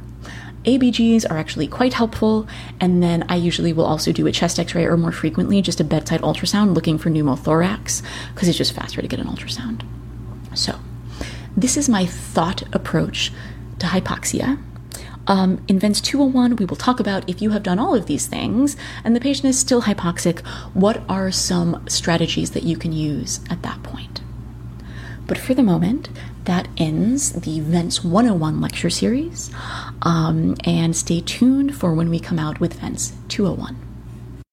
ABGs 0.64 1.30
are 1.30 1.36
actually 1.36 1.66
quite 1.66 1.92
helpful, 1.92 2.48
and 2.80 3.02
then 3.02 3.24
I 3.28 3.36
usually 3.36 3.72
will 3.72 3.84
also 3.84 4.12
do 4.12 4.26
a 4.26 4.32
chest 4.32 4.58
x 4.58 4.74
ray 4.74 4.84
or 4.84 4.96
more 4.96 5.12
frequently 5.12 5.60
just 5.60 5.80
a 5.80 5.84
bedside 5.84 6.22
ultrasound 6.22 6.74
looking 6.74 6.98
for 6.98 7.10
pneumothorax 7.10 8.02
because 8.34 8.48
it's 8.48 8.58
just 8.58 8.72
faster 8.72 9.02
to 9.02 9.08
get 9.08 9.20
an 9.20 9.26
ultrasound. 9.26 9.82
So, 10.54 10.78
this 11.56 11.76
is 11.76 11.88
my 11.88 12.06
thought 12.06 12.62
approach 12.74 13.32
to 13.78 13.86
hypoxia. 13.86 14.62
Um, 15.26 15.64
in 15.68 15.78
VENTS 15.78 16.00
201, 16.02 16.56
we 16.56 16.64
will 16.64 16.76
talk 16.76 17.00
about 17.00 17.28
if 17.28 17.40
you 17.40 17.50
have 17.50 17.62
done 17.62 17.78
all 17.78 17.94
of 17.94 18.06
these 18.06 18.26
things 18.26 18.76
and 19.04 19.16
the 19.16 19.20
patient 19.20 19.46
is 19.46 19.58
still 19.58 19.82
hypoxic, 19.82 20.46
what 20.74 21.02
are 21.08 21.30
some 21.30 21.84
strategies 21.88 22.50
that 22.50 22.62
you 22.62 22.76
can 22.76 22.92
use 22.92 23.40
at 23.48 23.62
that 23.62 23.82
point? 23.82 24.20
But 25.26 25.38
for 25.38 25.54
the 25.54 25.62
moment, 25.62 26.10
that 26.44 26.68
ends 26.76 27.32
the 27.32 27.60
VENTS 27.60 28.04
101 28.04 28.60
lecture 28.60 28.90
series. 28.90 29.50
Um, 30.02 30.56
and 30.64 30.96
stay 30.96 31.20
tuned 31.20 31.76
for 31.76 31.94
when 31.94 32.10
we 32.10 32.20
come 32.20 32.38
out 32.38 32.60
with 32.60 32.80
VENTS 32.80 33.12
201. 33.28 33.83